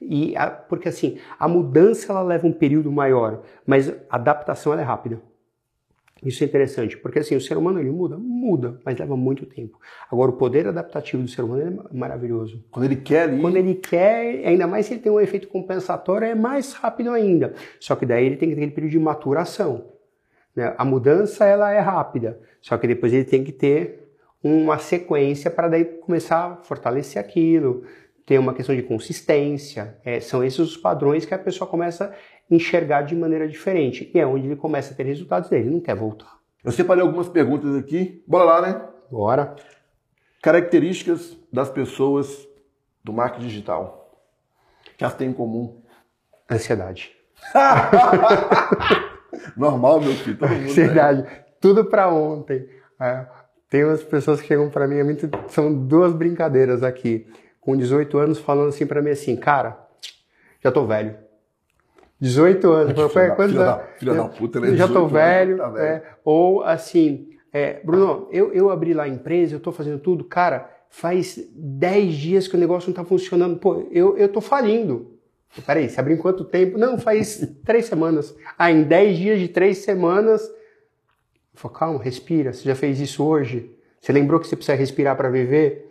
E 0.00 0.36
a- 0.36 0.50
porque 0.50 0.88
assim, 0.88 1.18
a 1.38 1.46
mudança 1.46 2.10
ela 2.10 2.22
leva 2.22 2.46
um 2.46 2.52
período 2.52 2.90
maior, 2.90 3.42
mas 3.66 3.88
a 3.88 4.16
adaptação 4.16 4.72
ela 4.72 4.82
é 4.82 4.84
rápida. 4.84 5.20
Isso 6.24 6.42
é 6.42 6.46
interessante, 6.46 6.96
porque 6.96 7.20
assim, 7.20 7.36
o 7.36 7.40
ser 7.40 7.56
humano 7.56 7.78
ele 7.78 7.90
muda, 7.90 8.18
muda, 8.18 8.80
mas 8.84 8.98
leva 8.98 9.16
muito 9.16 9.46
tempo. 9.46 9.78
Agora, 10.10 10.30
o 10.30 10.36
poder 10.36 10.66
adaptativo 10.66 11.22
do 11.22 11.28
ser 11.28 11.42
humano 11.42 11.84
é 11.90 11.96
maravilhoso. 11.96 12.64
Quando 12.70 12.86
ele 12.86 12.96
quer 12.96 13.22
ali. 13.22 13.40
Quando 13.40 13.56
ele 13.56 13.74
quer, 13.74 14.46
ainda 14.46 14.66
mais 14.66 14.86
se 14.86 14.94
ele 14.94 15.00
tem 15.00 15.12
um 15.12 15.20
efeito 15.20 15.46
compensatório, 15.48 16.26
é 16.26 16.34
mais 16.34 16.72
rápido 16.72 17.10
ainda. 17.10 17.54
Só 17.78 17.94
que 17.94 18.04
daí 18.04 18.26
ele 18.26 18.36
tem 18.36 18.48
que 18.48 18.54
ter 18.54 18.60
aquele 18.62 18.74
período 18.74 18.92
de 18.92 18.98
maturação. 18.98 19.92
né? 20.56 20.74
A 20.76 20.84
mudança 20.84 21.44
ela 21.44 21.70
é 21.72 21.78
rápida, 21.78 22.40
só 22.60 22.76
que 22.76 22.86
depois 22.88 23.12
ele 23.12 23.24
tem 23.24 23.44
que 23.44 23.52
ter 23.52 24.08
uma 24.42 24.78
sequência 24.78 25.50
para 25.50 25.68
daí 25.68 25.84
começar 25.84 26.52
a 26.52 26.56
fortalecer 26.56 27.20
aquilo, 27.20 27.84
ter 28.28 28.38
uma 28.38 28.52
questão 28.52 28.76
de 28.76 28.82
consistência. 28.82 29.96
É, 30.04 30.20
são 30.20 30.44
esses 30.44 30.58
os 30.58 30.76
padrões 30.76 31.24
que 31.24 31.32
a 31.32 31.38
pessoa 31.38 31.68
começa 31.68 32.04
a 32.04 32.54
enxergar 32.54 33.00
de 33.00 33.16
maneira 33.16 33.48
diferente. 33.48 34.10
E 34.14 34.20
é 34.20 34.26
onde 34.26 34.46
ele 34.46 34.54
começa 34.54 34.92
a 34.92 34.96
ter 34.96 35.04
resultados 35.04 35.48
dele, 35.48 35.64
ele 35.64 35.74
não 35.76 35.80
quer 35.80 35.96
voltar. 35.96 36.36
Eu 36.62 36.70
separei 36.70 37.02
algumas 37.02 37.26
perguntas 37.26 37.74
aqui. 37.74 38.22
Bora 38.28 38.44
lá, 38.44 38.60
né? 38.60 38.82
Bora. 39.10 39.56
Características 40.42 41.38
das 41.50 41.70
pessoas 41.70 42.46
do 43.02 43.14
marketing 43.14 43.46
digital. 43.46 44.12
Que 44.98 45.04
elas 45.04 45.16
têm 45.16 45.30
em 45.30 45.32
comum. 45.32 45.80
Ansiedade. 46.50 47.12
Normal, 49.56 50.02
meu 50.02 50.12
filho. 50.12 50.36
Todo 50.36 50.50
né? 50.50 50.66
Ansiedade. 50.66 51.26
Tudo 51.58 51.86
pra 51.86 52.12
ontem. 52.12 52.68
É, 53.00 53.24
tem 53.70 53.84
umas 53.84 54.02
pessoas 54.02 54.42
que 54.42 54.48
chegam 54.48 54.68
pra 54.68 54.86
mim, 54.86 54.96
é 54.96 55.48
são 55.48 55.72
duas 55.72 56.12
brincadeiras 56.12 56.82
aqui, 56.82 57.26
com 57.68 57.76
18 57.76 58.16
anos, 58.16 58.38
falando 58.38 58.68
assim 58.70 58.86
pra 58.86 59.02
mim 59.02 59.10
assim, 59.10 59.36
cara, 59.36 59.78
já 60.64 60.72
tô 60.72 60.86
velho. 60.86 61.14
18 62.18 62.72
anos. 62.72 62.92
Filha 63.12 63.28
da- 63.28 63.34
quantos 63.36 63.52
filha 63.52 63.64
da- 63.66 63.74
anos? 63.74 63.86
filha 63.98 64.14
da 64.14 64.24
puta, 64.24 64.60
né? 64.60 64.66
Já 64.68 64.86
18 64.86 64.92
tô 64.94 65.06
velho. 65.06 65.56
tá 65.58 65.68
velho. 65.68 65.84
é, 65.86 66.02
ou 66.24 66.62
assim, 66.62 67.28
é, 67.52 67.80
Bruno, 67.84 68.26
eu, 68.32 68.54
eu 68.54 68.70
abri 68.70 68.94
lá 68.94 69.02
a 69.02 69.08
empresa, 69.08 69.54
eu 69.54 69.60
tô 69.60 69.70
fazendo 69.70 69.98
tudo, 69.98 70.24
cara, 70.24 70.70
faz 70.88 71.38
10 71.54 72.14
dias 72.14 72.48
que 72.48 72.56
o 72.56 72.58
negócio 72.58 72.88
não 72.88 72.94
tá 72.94 73.04
funcionando. 73.04 73.58
Pô, 73.58 73.86
eu, 73.90 74.16
eu 74.16 74.28
tô 74.30 74.40
falindo. 74.40 75.18
Peraí, 75.66 75.90
você 75.90 76.00
abriu 76.00 76.16
em 76.16 76.20
quanto 76.20 76.44
tempo? 76.44 76.78
Não, 76.78 76.96
faz 76.98 77.46
três 77.66 77.84
semanas. 77.84 78.34
Ah, 78.58 78.72
em 78.72 78.82
10 78.82 79.18
dias 79.18 79.38
de 79.40 79.48
três 79.48 79.76
semanas. 79.78 80.42
Eu 80.42 81.60
falo, 81.60 81.74
calma, 81.74 82.02
respira. 82.02 82.50
Você 82.54 82.64
já 82.64 82.74
fez 82.74 82.98
isso 82.98 83.22
hoje? 83.22 83.70
Você 84.00 84.10
lembrou 84.10 84.40
que 84.40 84.46
você 84.48 84.56
precisa 84.56 84.76
respirar 84.76 85.16
para 85.16 85.28
viver? 85.28 85.84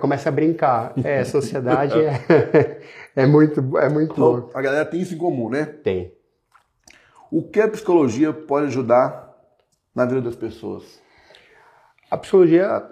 Começa 0.00 0.28
a 0.28 0.32
brincar. 0.32 0.94
É, 1.04 1.20
essa 1.20 1.38
ansiedade 1.38 1.94
é, 2.00 2.80
é 3.14 3.26
muito, 3.26 3.78
é 3.78 3.88
muito 3.88 4.18
louco. 4.18 4.48
Então, 4.48 4.58
a 4.58 4.62
galera 4.62 4.84
tem 4.84 5.00
isso 5.00 5.14
em 5.14 5.18
comum, 5.18 5.50
né? 5.50 5.66
Tem. 5.66 6.14
O 7.30 7.42
que 7.42 7.60
a 7.60 7.68
psicologia 7.68 8.32
pode 8.32 8.66
ajudar 8.66 9.36
na 9.94 10.06
vida 10.06 10.22
das 10.22 10.36
pessoas? 10.36 11.00
A 12.10 12.16
psicologia, 12.16 12.82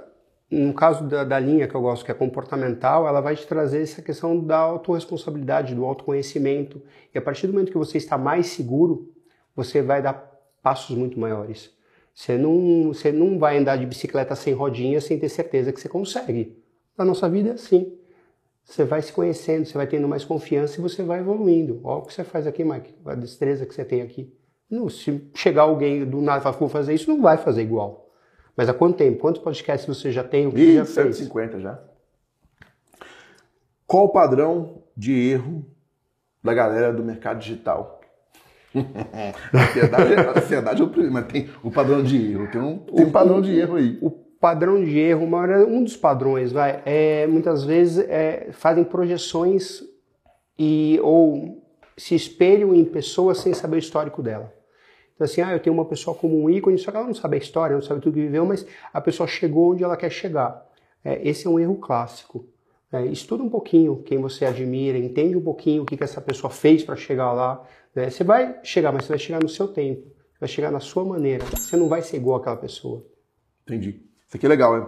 no 0.51 0.75
caso 0.75 1.05
da, 1.05 1.25
da 1.25 1.39
linha 1.39 1.67
que 1.67 1.75
eu 1.75 1.81
gosto, 1.81 2.05
que 2.05 2.11
é 2.11 2.15
comportamental, 2.15 3.09
ela 3.09 3.21
vai 3.21 3.37
te 3.37 3.47
trazer 3.47 3.81
essa 3.81 4.03
questão 4.03 4.39
da 4.39 4.59
autorresponsabilidade, 4.59 5.75
do 5.75 5.85
autoconhecimento. 5.85 6.83
E 7.15 7.19
a 7.19 7.23
partir 7.23 7.47
do 7.47 7.53
momento 7.53 7.73
que 7.73 7.79
você 7.79 7.97
está 7.97 8.19
mais 8.19 8.49
seguro, 8.49 9.11
você 9.57 9.81
vai 9.81 10.03
dar 10.03 10.33
passos 10.63 10.97
muito 10.97 11.19
maiores. 11.19 11.71
Você 12.15 12.37
não, 12.37 12.89
você 12.89 13.11
não 13.11 13.39
vai 13.39 13.57
andar 13.57 13.77
de 13.77 13.87
bicicleta 13.87 14.35
sem 14.35 14.53
rodinha 14.53 15.01
sem 15.01 15.19
ter 15.19 15.29
certeza 15.29 15.73
que 15.73 15.81
você 15.81 15.89
consegue. 15.89 16.64
Na 16.97 17.05
nossa 17.05 17.29
vida 17.29 17.51
é 17.51 17.53
assim. 17.53 17.97
Você 18.65 18.85
vai 18.85 19.03
se 19.03 19.13
conhecendo, 19.13 19.67
você 19.67 19.75
vai 19.77 19.87
tendo 19.87 20.09
mais 20.09 20.25
confiança 20.25 20.79
e 20.79 20.83
você 20.83 21.03
vai 21.03 21.21
evoluindo. 21.21 21.81
Olha 21.85 21.99
o 21.99 22.03
que 22.03 22.15
você 22.15 22.25
faz 22.25 22.47
aqui, 22.47 22.65
Mike, 22.65 22.95
a 23.05 23.15
destreza 23.15 23.67
que 23.67 23.75
você 23.75 23.85
tem 23.85 24.01
aqui. 24.01 24.33
Não, 24.71 24.89
se 24.89 25.31
chegar 25.35 25.63
alguém 25.63 26.05
do 26.05 26.23
nada 26.23 26.41
e 26.41 26.43
falar, 26.43 26.57
vou 26.57 26.69
fazer 26.69 26.95
isso, 26.95 27.11
não 27.11 27.21
vai 27.21 27.37
fazer 27.37 27.63
igual. 27.63 28.09
Mas 28.57 28.69
há 28.69 28.75
quanto 28.75 28.97
tempo? 28.97 29.19
Quantos 29.19 29.43
podcasts 29.43 29.87
você 29.87 30.11
já 30.11 30.25
tem? 30.25 30.47
O 30.47 30.53
que 30.53 30.61
Ih, 30.61 30.75
já 30.77 30.85
fez? 30.85 31.17
150 31.17 31.61
já. 31.61 31.79
Qual 33.87 34.05
o 34.07 34.09
padrão 34.09 34.83
de 34.97 35.13
erro 35.13 35.67
da 36.43 36.55
galera 36.55 36.93
do 36.93 37.03
mercado 37.05 37.41
digital? 37.41 38.01
é- 38.75 39.35
ansiedade 40.37 40.81
é 40.81 40.85
o 40.85 40.89
primeiro, 40.89 41.13
mas 41.13 41.27
tem 41.27 41.51
o 41.63 41.71
padrão 41.71 42.03
de 42.03 42.33
erro. 42.33 42.49
Tem 42.51 42.61
um, 42.61 42.79
tem 42.79 43.07
um 43.07 43.13
padrão 43.13 43.41
de 43.43 43.57
erro 43.57 43.77
aí. 43.77 43.99
O 44.01 44.11
padrão 44.45 44.85
de 44.85 44.99
erro, 44.99 45.35
hora- 45.35 45.67
um 45.67 45.83
dos 45.83 45.97
padrões, 45.97 46.53
vai, 46.53 46.83
é, 46.85 47.27
muitas 47.27 47.65
vezes 47.65 48.05
é, 48.07 48.49
fazem 48.53 48.85
projeções 48.85 49.83
e 50.59 51.01
ou 51.03 51.63
se 51.97 52.15
espelham 52.15 52.75
em 52.75 52.85
pessoas 52.85 53.39
sem 53.39 53.55
saber 53.55 53.77
o 53.77 53.79
histórico 53.79 54.23
dela. 54.23 54.53
Então 55.15 55.25
assim, 55.25 55.41
ah, 55.41 55.53
eu 55.53 55.61
tenho 55.61 55.73
uma 55.75 55.87
pessoa 55.87 56.15
como 56.15 56.39
um 56.39 56.51
ícone, 56.51 56.77
só 56.77 56.91
que 56.91 56.97
ela 56.99 57.07
não 57.07 57.15
sabe 57.15 57.37
a 57.37 57.41
história, 57.41 57.75
não 57.75 57.81
sabe 57.81 58.03
tudo 58.03 58.13
que 58.17 58.21
viveu, 58.21 58.45
mas 58.45 58.67
a 58.93 59.01
pessoa 59.01 59.27
chegou 59.27 59.73
onde 59.73 59.83
ela 59.83 59.97
quer 59.97 60.11
chegar. 60.11 60.63
É, 61.03 61.27
esse 61.27 61.47
é 61.47 61.51
um 61.51 61.59
erro 61.59 61.77
clássico. 61.77 62.45
É, 62.93 63.03
estuda 63.07 63.43
um 63.43 63.49
pouquinho 63.49 64.03
quem 64.05 64.19
você 64.19 64.45
admira, 64.45 64.99
entende 64.99 65.39
um 65.39 65.43
pouquinho 65.43 65.85
o 65.85 65.87
que, 65.87 65.97
que 65.97 66.05
essa 66.05 66.21
pessoa 66.21 66.51
fez 66.51 66.85
para 66.85 66.97
chegar 66.97 67.33
lá. 67.33 67.67
né? 67.95 68.11
Você 68.11 68.23
vai 68.23 68.61
chegar, 68.63 68.93
mas 68.93 69.05
você 69.05 69.09
vai 69.09 69.19
chegar 69.19 69.43
no 69.43 69.49
seu 69.49 69.69
tempo, 69.69 70.07
vai 70.39 70.49
chegar 70.51 70.71
na 70.71 70.81
sua 70.81 71.03
maneira. 71.03 71.47
Você 71.47 71.79
não 71.79 71.89
vai 71.89 72.03
ser 72.03 72.19
igual 72.19 72.37
àquela 72.37 72.57
pessoa. 72.57 73.03
Entendi. 73.63 74.13
Isso 74.27 74.37
aqui 74.37 74.47
é 74.47 74.49
legal, 74.49 74.79
hein? 74.79 74.87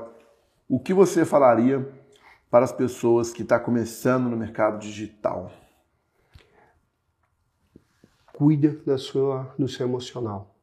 O 0.68 0.81
que 0.81 0.92
você 0.92 1.25
falaria 1.25 1.87
para 2.51 2.64
as 2.64 2.72
pessoas 2.72 3.33
que 3.33 3.42
estão 3.42 3.59
começando 3.61 4.29
no 4.29 4.37
mercado 4.37 4.79
digital? 4.79 5.51
cuida 8.37 8.77
da 8.85 8.99
sua, 8.99 9.55
do 9.59 9.66
seu 9.66 9.87
emocional. 9.87 10.55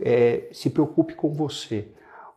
É, 0.00 0.48
se 0.52 0.70
preocupe 0.70 1.14
com 1.14 1.34
você. 1.34 1.88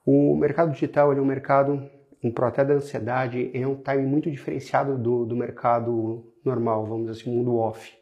O 0.04 0.36
mercado 0.36 0.72
digital 0.72 1.14
é 1.14 1.22
um 1.22 1.26
mercado, 1.26 1.88
em 2.22 2.32
pro 2.32 2.48
até 2.48 2.66
da 2.66 2.74
ansiedade, 2.74 3.52
é 3.54 3.66
um 3.68 3.76
time 3.76 4.04
muito 4.04 4.32
diferenciado 4.32 4.98
do, 4.98 5.24
do 5.24 5.36
mercado 5.36 6.34
normal, 6.44 6.84
vamos 6.86 7.06
dizer 7.06 7.22
assim, 7.22 7.36
mundo 7.36 7.58
off. 7.58 7.96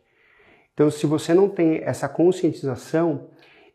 Então, 0.73 0.89
se 0.89 1.05
você 1.05 1.33
não 1.33 1.49
tem 1.49 1.79
essa 1.83 2.07
conscientização, 2.07 3.27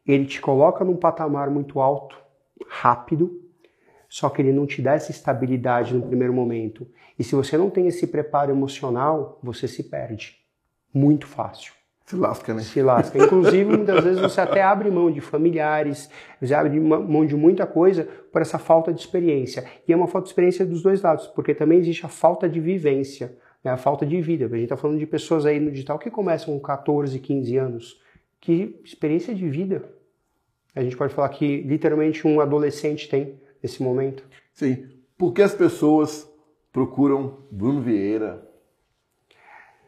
ele 0.06 0.24
te 0.24 0.40
coloca 0.40 0.82
num 0.82 0.96
patamar 0.96 1.50
muito 1.50 1.78
alto, 1.78 2.18
rápido, 2.66 3.42
só 4.08 4.28
que 4.28 4.40
ele 4.40 4.52
não 4.52 4.66
te 4.66 4.80
dá 4.80 4.94
essa 4.94 5.10
estabilidade 5.10 5.94
no 5.94 6.02
primeiro 6.02 6.32
momento. 6.32 6.86
E 7.18 7.24
se 7.24 7.34
você 7.34 7.56
não 7.56 7.70
tem 7.70 7.86
esse 7.86 8.06
preparo 8.06 8.50
emocional, 8.50 9.38
você 9.42 9.66
se 9.66 9.84
perde. 9.84 10.36
Muito 10.92 11.26
fácil 11.26 11.74
Se 12.06 12.16
lasca, 12.16 12.54
né? 12.54 12.62
se 12.62 12.80
lasca. 12.80 13.18
Inclusive, 13.18 13.64
muitas 13.64 14.02
vezes 14.02 14.20
você 14.20 14.40
até 14.40 14.62
abre 14.62 14.90
mão 14.90 15.10
de 15.10 15.20
familiares, 15.20 16.08
você 16.40 16.54
abre 16.54 16.78
mão 16.80 17.26
de 17.26 17.36
muita 17.36 17.66
coisa 17.66 18.08
por 18.32 18.40
essa 18.40 18.58
falta 18.58 18.92
de 18.92 19.00
experiência. 19.00 19.64
E 19.86 19.92
é 19.92 19.96
uma 19.96 20.06
falta 20.06 20.24
de 20.24 20.30
experiência 20.30 20.64
dos 20.64 20.82
dois 20.82 21.02
lados, 21.02 21.26
porque 21.26 21.54
também 21.54 21.78
existe 21.78 22.06
a 22.06 22.08
falta 22.08 22.48
de 22.48 22.60
vivência, 22.60 23.36
né? 23.62 23.70
a 23.70 23.76
falta 23.76 24.06
de 24.06 24.20
vida. 24.20 24.46
A 24.46 24.48
gente 24.48 24.62
está 24.62 24.76
falando 24.76 24.98
de 24.98 25.06
pessoas 25.06 25.44
aí 25.44 25.60
no 25.60 25.70
digital 25.70 25.98
que 25.98 26.10
começam 26.10 26.54
com 26.54 26.60
14, 26.60 27.18
15 27.18 27.56
anos, 27.56 28.00
que 28.40 28.80
experiência 28.84 29.34
de 29.34 29.48
vida 29.48 29.96
a 30.76 30.82
gente 30.82 30.96
pode 30.96 31.14
falar 31.14 31.30
que 31.30 31.62
literalmente 31.62 32.26
um 32.28 32.38
adolescente 32.38 33.08
tem 33.08 33.40
nesse 33.62 33.82
momento? 33.82 34.24
Sim. 34.54 34.86
Por 35.16 35.32
que 35.32 35.42
as 35.42 35.54
pessoas 35.54 36.28
procuram 36.72 37.38
Bruno 37.50 37.80
Vieira? 37.80 38.46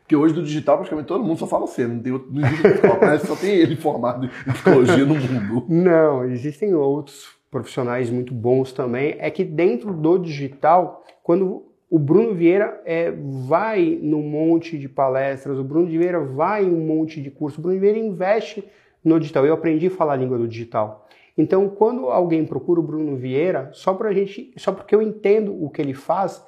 Porque 0.01 0.17
hoje 0.17 0.33
do 0.33 0.43
digital 0.43 0.77
praticamente 0.77 1.07
todo 1.07 1.23
mundo 1.23 1.39
só 1.39 1.47
fala 1.47 1.67
você, 1.67 1.87
não 1.87 2.01
tem 2.01 2.13
outro, 2.13 2.33
não 2.33 2.49
existe 2.49 2.87
outro, 2.87 3.07
né? 3.07 3.19
só 3.19 3.37
tem 3.37 3.51
ele 3.57 3.77
formado 3.77 4.25
em 4.25 4.53
psicologia 4.53 5.05
no 5.05 5.15
mundo. 5.15 5.67
Não, 5.69 6.25
existem 6.25 6.75
outros 6.75 7.29
profissionais 7.51 8.09
muito 8.09 8.33
bons 8.33 8.73
também. 8.73 9.17
É 9.19 9.31
que 9.31 9.45
dentro 9.45 9.93
do 9.93 10.17
digital, 10.17 11.05
quando 11.23 11.67
o 11.91 11.99
Bruno 11.99 12.35
Vieira 12.35 12.81
é, 12.85 13.11
vai 13.47 13.99
num 14.01 14.23
monte 14.23 14.79
de 14.79 14.89
palestras, 14.89 15.59
o 15.59 15.65
Bruno 15.65 15.87
Vieira 15.87 16.21
vai 16.21 16.65
em 16.65 16.71
um 16.71 16.87
monte 16.87 17.21
de 17.21 17.31
cursos, 17.31 17.59
o 17.59 17.63
Bruno 17.63 17.79
Vieira 17.79 17.99
investe 17.99 18.65
no 19.05 19.19
digital. 19.19 19.47
Eu 19.47 19.55
aprendi 19.55 19.87
a 19.87 19.91
falar 19.91 20.15
a 20.15 20.17
língua 20.17 20.39
do 20.39 20.49
digital. 20.49 21.07
Então, 21.39 21.69
quando 21.69 22.11
alguém 22.11 22.45
procura 22.45 22.81
o 22.81 22.83
Bruno 22.83 23.17
Vieira, 23.17 23.71
só 23.73 23.95
pra 23.95 24.13
gente, 24.13 24.53
só 24.57 24.73
porque 24.73 24.93
eu 24.93 25.01
entendo 25.01 25.55
o 25.65 25.71
que 25.71 25.81
ele 25.81 25.95
faz, 25.95 26.45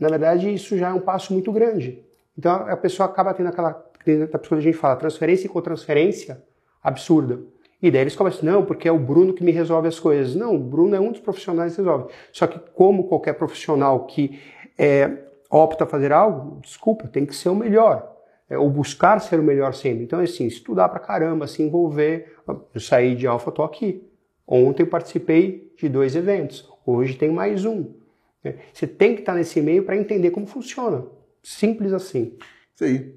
na 0.00 0.08
verdade 0.08 0.52
isso 0.52 0.76
já 0.78 0.88
é 0.88 0.92
um 0.92 1.00
passo 1.00 1.34
muito 1.34 1.52
grande. 1.52 2.02
Então 2.36 2.50
a 2.50 2.76
pessoa 2.76 3.06
acaba 3.06 3.34
tendo 3.34 3.48
aquela 3.48 3.84
a 4.04 4.60
gente 4.60 4.76
fala 4.76 4.96
transferência 4.96 5.48
com 5.48 5.60
transferência 5.60 6.42
absurda. 6.82 7.40
E 7.80 7.90
daí 7.90 8.00
eles 8.00 8.16
começam, 8.16 8.44
não, 8.44 8.64
porque 8.64 8.88
é 8.88 8.92
o 8.92 8.98
Bruno 8.98 9.32
que 9.32 9.44
me 9.44 9.52
resolve 9.52 9.86
as 9.86 10.00
coisas. 10.00 10.34
Não, 10.34 10.56
o 10.56 10.58
Bruno 10.58 10.96
é 10.96 11.00
um 11.00 11.12
dos 11.12 11.20
profissionais 11.20 11.74
que 11.76 11.82
resolve. 11.82 12.12
Só 12.32 12.46
que 12.46 12.58
como 12.74 13.06
qualquer 13.06 13.34
profissional 13.34 14.06
que 14.06 14.40
é, 14.78 15.18
opta 15.50 15.84
a 15.84 15.86
fazer 15.86 16.12
algo, 16.12 16.60
desculpa, 16.60 17.06
tem 17.06 17.26
que 17.26 17.34
ser 17.34 17.48
o 17.48 17.54
melhor. 17.54 18.12
É, 18.48 18.56
ou 18.56 18.68
buscar 18.70 19.20
ser 19.20 19.38
o 19.38 19.42
melhor 19.42 19.74
sempre. 19.74 20.04
Então, 20.04 20.20
é 20.20 20.24
assim, 20.24 20.46
estudar 20.46 20.88
pra 20.88 20.98
caramba, 20.98 21.46
se 21.46 21.62
envolver. 21.62 22.36
Eu 22.74 22.80
saí 22.80 23.14
de 23.14 23.26
Alpha, 23.26 23.50
tô 23.50 23.62
aqui. 23.62 24.11
Ontem 24.46 24.82
eu 24.82 24.86
participei 24.86 25.72
de 25.76 25.88
dois 25.88 26.14
eventos. 26.16 26.68
Hoje 26.84 27.14
tem 27.14 27.30
mais 27.30 27.64
um. 27.64 27.92
Né? 28.42 28.56
Você 28.72 28.86
tem 28.86 29.14
que 29.14 29.20
estar 29.20 29.34
nesse 29.34 29.60
meio 29.60 29.84
para 29.84 29.96
entender 29.96 30.30
como 30.30 30.46
funciona. 30.46 31.04
Simples 31.42 31.92
assim. 31.92 32.36
Isso 32.74 32.84
aí. 32.84 33.14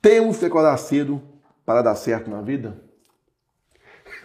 Temos 0.00 0.38
que 0.38 0.44
acordar 0.44 0.76
cedo 0.76 1.20
para 1.64 1.82
dar 1.82 1.94
certo 1.94 2.30
na 2.30 2.40
vida? 2.40 2.76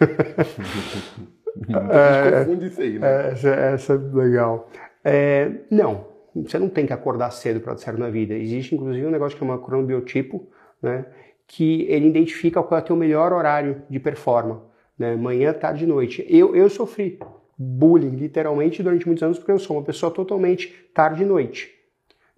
é, 1.90 2.44
confunde 2.44 2.66
isso 2.66 2.80
aí, 2.80 2.98
né? 2.98 3.32
Essa, 3.32 3.48
essa 3.48 3.92
é 3.94 3.96
legal. 3.96 4.70
É, 5.04 5.50
não, 5.70 6.06
você 6.34 6.58
não 6.58 6.68
tem 6.68 6.86
que 6.86 6.92
acordar 6.92 7.30
cedo 7.30 7.60
para 7.60 7.74
dar 7.74 7.78
certo 7.78 7.98
na 7.98 8.08
vida. 8.08 8.34
Existe 8.34 8.74
inclusive 8.74 9.06
um 9.06 9.10
negócio 9.10 9.36
que 9.38 9.44
chama 9.44 9.58
cronobiotipo, 9.58 10.48
né? 10.80 11.06
Que 11.46 11.82
ele 11.82 12.06
identifica 12.06 12.62
qual 12.62 12.80
é 12.80 12.82
o 12.82 12.86
teu 12.86 12.96
melhor 12.96 13.32
horário 13.32 13.82
de 13.88 14.00
performance. 14.00 14.62
Né? 14.98 15.16
Manhã, 15.16 15.52
tarde 15.52 15.84
e 15.84 15.86
noite. 15.86 16.26
Eu, 16.28 16.54
eu 16.54 16.68
sofri 16.68 17.18
bullying, 17.56 18.16
literalmente, 18.16 18.82
durante 18.82 19.06
muitos 19.06 19.22
anos, 19.22 19.38
porque 19.38 19.52
eu 19.52 19.58
sou 19.58 19.76
uma 19.76 19.84
pessoa 19.84 20.12
totalmente 20.12 20.90
tarde 20.92 21.22
e 21.22 21.26
noite 21.26 21.74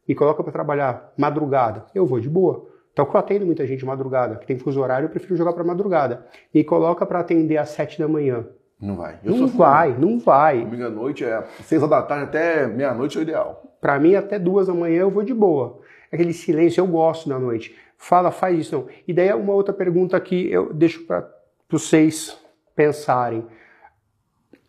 me 0.06 0.14
coloca 0.14 0.42
para 0.42 0.52
trabalhar 0.52 1.12
madrugada, 1.16 1.86
eu 1.94 2.06
vou 2.06 2.20
de 2.20 2.28
boa. 2.28 2.68
Então, 2.92 3.06
eu 3.06 3.18
atendo 3.18 3.44
muita 3.44 3.66
gente 3.66 3.80
de 3.80 3.84
madrugada, 3.84 4.36
que 4.36 4.46
tem 4.46 4.58
fuso 4.58 4.80
horário, 4.80 5.06
eu 5.06 5.10
prefiro 5.10 5.36
jogar 5.36 5.52
para 5.52 5.62
madrugada. 5.62 6.26
Me 6.54 6.64
coloca 6.64 7.04
para 7.04 7.20
atender 7.20 7.58
às 7.58 7.70
sete 7.70 7.98
da 7.98 8.08
manhã. 8.08 8.46
Não 8.80 8.96
vai. 8.96 9.18
Eu 9.22 9.36
não 9.36 9.46
vai, 9.46 9.96
não 9.98 10.18
vai. 10.18 10.60
Domingo 10.60 10.84
à 10.84 10.90
noite 10.90 11.24
é 11.24 11.42
seis 11.62 11.86
da 11.86 12.02
tarde 12.02 12.24
até 12.24 12.66
meia-noite 12.66 13.18
é 13.18 13.20
o 13.20 13.22
ideal. 13.22 13.76
Para 13.80 13.98
mim, 13.98 14.14
até 14.14 14.38
duas 14.38 14.66
da 14.66 14.74
manhã 14.74 15.00
eu 15.00 15.10
vou 15.10 15.22
de 15.22 15.34
boa. 15.34 15.80
Aquele 16.10 16.32
silêncio, 16.32 16.80
eu 16.80 16.86
gosto 16.86 17.28
da 17.28 17.38
noite. 17.38 17.76
Fala, 17.98 18.30
faz 18.30 18.58
isso. 18.58 18.76
Não. 18.76 18.86
E 19.06 19.12
daí 19.12 19.32
uma 19.32 19.52
outra 19.52 19.74
pergunta 19.74 20.18
que 20.20 20.50
eu 20.50 20.72
deixo 20.72 21.04
para 21.04 21.28
vocês 21.68 22.38
pensarem. 22.76 23.44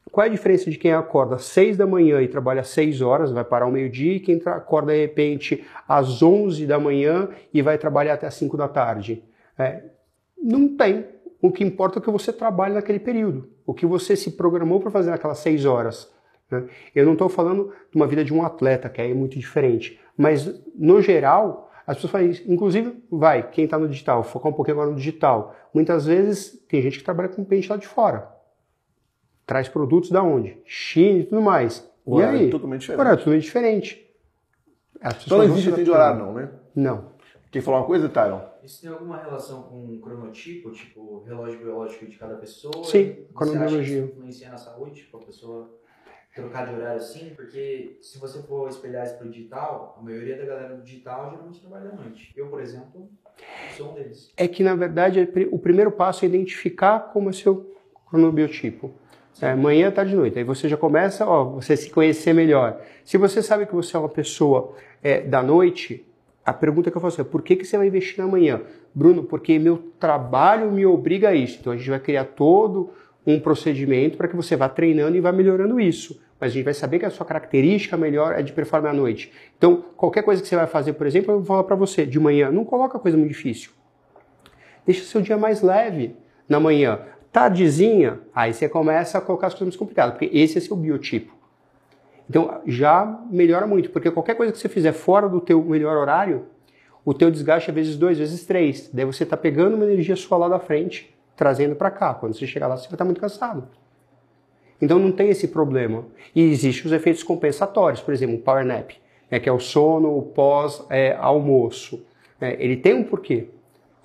Qual 0.10 0.24
é 0.24 0.30
a 0.30 0.32
diferença 0.32 0.72
de 0.72 0.78
quem 0.78 0.94
acorda 0.94 1.36
às 1.36 1.44
6 1.44 1.78
da 1.78 1.86
manhã 1.86 2.22
e 2.22 2.28
trabalha 2.28 2.64
6 2.64 3.02
horas, 3.02 3.32
vai 3.32 3.44
parar 3.44 3.66
ao 3.66 3.72
meio-dia, 3.72 4.14
e 4.14 4.20
quem 4.20 4.42
acorda 4.46 4.94
de 4.94 5.02
repente 5.02 5.64
às 5.88 6.24
11 6.24 6.66
da 6.66 6.80
manhã 6.80 7.30
e 7.54 7.62
vai 7.62 7.78
trabalhar 7.78 8.14
até 8.14 8.26
às 8.26 8.34
5 8.34 8.58
da 8.58 8.68
tarde? 8.68 9.24
É, 9.60 9.84
não 10.42 10.76
tem. 10.76 11.06
O 11.40 11.52
que 11.52 11.64
importa 11.64 12.00
é 12.00 12.02
que 12.02 12.10
você 12.10 12.34
trabalhe 12.34 12.74
naquele 12.74 13.00
período, 13.00 13.48
o 13.64 13.74
que 13.74 13.86
você 13.86 14.16
se 14.16 14.32
programou 14.32 14.80
para 14.80 14.90
fazer 14.90 15.12
naquelas 15.12 15.38
6 15.40 15.66
horas. 15.66 16.12
Né? 16.50 16.64
Eu 16.96 17.06
não 17.06 17.14
estou 17.14 17.30
falando 17.30 17.72
de 17.92 17.96
uma 17.96 18.08
vida 18.08 18.24
de 18.24 18.34
um 18.34 18.44
atleta, 18.44 18.90
que 18.90 19.02
é 19.02 19.14
muito 19.14 19.38
diferente, 19.38 20.00
mas 20.18 20.52
no 20.76 21.00
geral, 21.00 21.67
as 21.88 21.96
pessoas 21.96 22.12
falam 22.12 22.30
isso. 22.30 22.44
Inclusive, 22.52 23.02
vai, 23.10 23.50
quem 23.50 23.66
está 23.66 23.80
no 23.80 23.88
digital, 23.88 24.22
focar 24.24 24.52
um 24.52 24.56
pouquinho 24.56 24.76
agora 24.76 24.92
no 24.92 24.98
digital. 24.98 25.56
Muitas 25.74 26.06
vezes 26.06 26.62
tem 26.68 26.82
gente 26.82 27.00
que 27.00 27.04
trabalha 27.04 27.30
com 27.30 27.44
pente 27.44 27.70
lá 27.70 27.78
de 27.78 27.88
fora 27.88 28.38
traz 29.48 29.70
produtos 29.70 30.12
da 30.12 30.22
onde? 30.22 30.58
China 30.66 31.20
e 31.20 31.24
tudo 31.24 31.42
mais. 31.42 31.90
O 32.06 32.20
e 32.20 32.24
aí? 32.24 32.48
É 32.48 32.52
totalmente 32.52 32.82
diferente. 32.82 33.00
Horário 33.00 33.16
é 33.16 33.18
totalmente 33.18 33.44
diferente. 33.44 34.12
então 35.26 35.38
não 35.38 35.46
existe 35.46 35.72
fim 35.72 35.84
de 35.84 35.90
horário 35.90 36.20
não, 36.20 36.34
né? 36.34 36.52
Não. 36.76 37.18
Quer 37.50 37.62
falar 37.62 37.78
uma 37.78 37.86
coisa, 37.86 38.10
Tyron? 38.10 38.42
Isso 38.62 38.82
tem 38.82 38.90
alguma 38.90 39.18
relação 39.18 39.64
com 39.64 39.86
o 39.86 40.00
cronotipo, 40.02 40.70
tipo 40.72 41.24
relógio 41.24 41.58
biológico 41.60 42.06
de 42.06 42.18
cada 42.18 42.36
pessoa? 42.36 42.84
Sim, 42.84 43.26
cronologia. 43.34 44.00
Isso 44.00 44.12
influencia 44.12 44.50
na 44.50 44.58
saúde, 44.58 44.96
tipo, 44.96 45.16
a 45.16 45.22
pessoa 45.22 45.77
trocar 46.42 46.68
de 46.68 46.76
horário 46.76 46.98
assim? 46.98 47.32
Porque 47.36 47.98
se 48.02 48.18
você 48.18 48.42
for 48.44 48.70
espelhar 48.70 49.06
isso 49.06 49.16
para 49.16 49.28
o 49.28 49.30
digital, 49.30 49.98
a 50.00 50.04
maioria 50.04 50.38
da 50.38 50.46
galera 50.46 50.76
do 50.76 50.84
digital 50.84 51.32
geralmente 51.32 51.60
trabalha 51.60 51.90
à 51.90 51.96
noite. 51.96 52.32
Eu, 52.36 52.48
por 52.48 52.62
exemplo, 52.62 53.10
sou 53.76 53.92
um 53.92 53.94
deles. 53.94 54.32
É 54.38 54.48
que, 54.48 54.64
na 54.64 54.76
verdade, 54.76 55.28
o 55.52 55.60
primeiro 55.60 55.92
passo 55.92 56.24
é 56.24 56.28
identificar 56.28 57.12
como 57.12 57.30
é 57.30 57.34
seu 57.34 57.76
cronobiotipo. 58.10 58.92
É, 59.42 59.54
manhã, 59.54 59.92
tarde 59.92 60.14
e 60.14 60.16
noite. 60.16 60.38
Aí 60.40 60.44
você 60.44 60.68
já 60.68 60.78
começa, 60.78 61.26
ó, 61.28 61.44
você 61.44 61.78
se 61.78 61.92
conhecer 61.92 62.34
melhor. 62.34 62.82
Se 63.04 63.18
você 63.18 63.44
sabe 63.44 63.68
que 63.68 63.76
você 63.76 63.96
é 63.96 64.00
uma 64.00 64.10
pessoa 64.10 64.74
é, 65.04 65.22
da 65.22 65.44
noite, 65.44 66.04
a 66.44 66.54
pergunta 66.54 66.90
que 66.90 66.98
eu 66.98 67.02
faço 67.02 67.22
é, 67.22 67.24
por 67.24 67.44
que, 67.44 67.56
que 67.56 67.66
você 67.66 67.78
vai 67.78 67.88
investir 67.88 68.18
na 68.18 68.28
manhã? 68.28 68.62
Bruno, 68.96 69.24
porque 69.24 69.60
meu 69.60 69.92
trabalho 70.00 70.72
me 70.72 70.86
obriga 70.86 71.30
a 71.30 71.36
isso. 71.36 71.58
Então 71.60 71.74
a 71.74 71.78
gente 71.78 71.90
vai 71.90 72.00
criar 72.00 72.26
todo 72.26 72.90
um 73.28 73.40
procedimento 73.40 74.18
para 74.18 74.28
que 74.28 74.36
você 74.36 74.56
vá 74.56 74.70
treinando 74.70 75.18
e 75.18 75.20
vá 75.20 75.32
melhorando 75.32 75.80
isso. 75.80 76.20
Mas 76.40 76.52
a 76.52 76.54
gente 76.54 76.66
vai 76.66 76.74
saber 76.74 77.00
que 77.00 77.06
a 77.06 77.10
sua 77.10 77.26
característica 77.26 77.98
melhor 77.98 78.38
é 78.38 78.42
de 78.42 78.54
performar 78.54 78.92
à 78.92 78.94
noite. 78.94 79.32
Então, 79.58 79.84
qualquer 79.96 80.24
coisa 80.24 80.42
que 80.42 80.48
você 80.48 80.56
vai 80.56 80.68
fazer, 80.68 80.94
por 80.94 81.08
exemplo, 81.08 81.32
eu 81.32 81.38
vou 81.38 81.46
falar 81.46 81.64
para 81.64 81.76
você, 81.76 82.06
de 82.06 82.20
manhã, 82.20 82.52
não 82.52 82.64
coloca 82.64 83.00
coisa 83.00 83.18
muito 83.18 83.30
difícil. 83.30 83.72
Deixa 84.86 85.04
seu 85.04 85.22
dia 85.22 85.38
mais 85.38 85.62
leve 85.62 86.16
na 86.48 86.60
manhã. 86.60 87.00
Tardezinha, 87.32 88.20
aí 88.34 88.54
você 88.54 88.70
começa 88.70 89.18
a 89.18 89.22
colocar 89.22 89.48
as 89.48 89.54
coisas 89.54 89.68
mais 89.68 89.76
complicadas, 89.76 90.14
porque 90.14 90.36
esse 90.38 90.58
é 90.58 90.62
seu 90.62 90.76
biotipo. 90.76 91.36
Então 92.30 92.62
já 92.66 93.20
melhora 93.30 93.66
muito, 93.66 93.90
porque 93.90 94.12
qualquer 94.12 94.36
coisa 94.36 94.52
que 94.52 94.60
você 94.60 94.70
fizer 94.70 94.94
fora 94.94 95.28
do 95.30 95.40
teu 95.40 95.64
melhor 95.64 95.98
horário, 95.98 96.48
o 97.06 97.14
teu 97.14 97.32
desgaste 97.32 97.70
é 97.70 97.74
vezes 97.74 97.96
dois, 97.96 98.18
vezes 98.18 98.46
três. 98.46 98.90
Daí 98.92 99.06
você 99.06 99.24
está 99.24 99.38
pegando 99.38 99.76
uma 99.76 99.86
energia 99.86 100.16
sua 100.16 100.38
lá 100.38 100.50
da 100.50 100.60
frente, 100.60 101.16
trazendo 101.36 101.76
para 101.76 101.90
cá. 101.90 102.14
Quando 102.14 102.34
você 102.34 102.46
chegar 102.46 102.68
lá, 102.68 102.76
você 102.76 102.84
vai 102.84 102.96
estar 102.96 102.98
tá 102.98 103.06
muito 103.06 103.22
cansado. 103.22 103.68
Então 104.82 105.00
não 105.00 105.12
tem 105.12 105.30
esse 105.30 105.48
problema. 105.48 106.06
E 106.36 106.42
existem 106.42 106.86
os 106.86 106.92
efeitos 106.92 107.24
compensatórios, 107.24 108.02
por 108.02 108.14
exemplo, 108.14 108.36
o 108.36 108.40
power 108.40 108.66
nap, 108.66 108.92
né, 109.30 109.40
que 109.40 109.50
é 109.50 109.52
o 109.52 109.60
sono 109.60 110.22
pós-almoço. 110.34 112.06
É, 112.40 112.50
é, 112.50 112.64
ele 112.64 112.78
tem 112.78 112.94
um 112.94 113.04
porquê. 113.04 113.48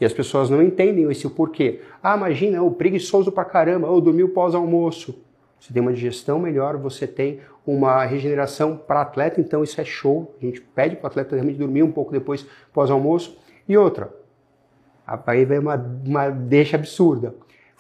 E 0.01 0.05
as 0.05 0.13
pessoas 0.13 0.51
não 0.51 0.63
entendem 0.63 1.09
esse 1.11 1.29
porquê. 1.29 1.81
Ah, 2.03 2.17
imagina, 2.17 2.63
o 2.63 2.73
preguiçoso 2.73 3.31
pra 3.31 3.45
caramba, 3.45 3.89
ou 3.89 4.01
dormiu 4.01 4.31
pós-almoço. 4.31 5.23
Você 5.61 5.73
tem 5.73 5.81
uma 5.81 5.93
digestão 5.93 6.41
melhor, 6.41 6.77
você 6.77 7.07
tem 7.07 7.39
uma 7.65 8.05
regeneração 8.05 8.77
para 8.77 9.03
atleta, 9.03 9.41
então 9.41 9.63
isso 9.63 9.81
é 9.81 9.85
show. 9.85 10.35
A 10.43 10.45
gente 10.45 10.61
pede 10.61 10.97
para 10.97 11.05
o 11.05 11.07
atleta 11.07 11.37
realmente 11.37 11.59
dormir 11.59 11.85
um 11.85 11.93
pouco 11.93 12.11
depois 12.11 12.45
pós-almoço. 12.73 13.39
E 13.69 13.77
outra, 13.77 14.13
aí 15.07 15.45
vem 15.45 15.61
uma, 15.61 15.77
uma 16.05 16.31
deixa 16.31 16.77
absurda. 16.77 17.33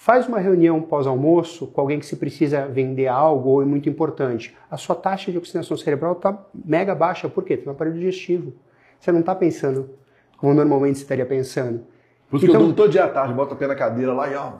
Faz 0.03 0.27
uma 0.27 0.41
reunião 0.41 0.83
pós-almoço 0.83 1.69
com 1.69 1.81
alguém 1.81 2.01
que 2.01 2.05
se 2.05 2.17
precisa 2.17 2.67
vender 2.67 3.07
algo 3.07 3.51
ou 3.51 3.63
é 3.63 3.65
muito 3.65 3.89
importante. 3.89 4.53
A 4.69 4.77
sua 4.77 4.97
taxa 4.97 5.31
de 5.31 5.39
oxigenação 5.39 5.77
cerebral 5.77 6.15
está 6.15 6.37
mega 6.53 6.93
baixa. 6.93 7.29
Por 7.29 7.45
quê? 7.45 7.57
Tem 7.57 7.69
um 7.69 7.71
aparelho 7.71 7.95
digestivo. 7.95 8.53
Você 8.99 9.13
não 9.13 9.21
está 9.21 9.33
pensando 9.33 9.91
como 10.39 10.53
normalmente 10.55 10.99
você 10.99 11.05
estaria 11.05 11.25
pensando. 11.25 11.87
Por 12.29 12.39
isso 12.39 12.47
então, 12.47 12.47
que 12.47 12.47
eu 12.47 12.51
então- 12.51 12.61
durmo 12.63 12.75
todo 12.75 12.91
dia 12.91 13.05
à 13.05 13.09
tarde, 13.11 13.33
boto 13.33 13.55
a 13.55 13.57
pé 13.57 13.69
na 13.69 13.77
cadeira 13.77 14.13
lá 14.13 14.29
e 14.29 14.35
ó. 14.35 14.51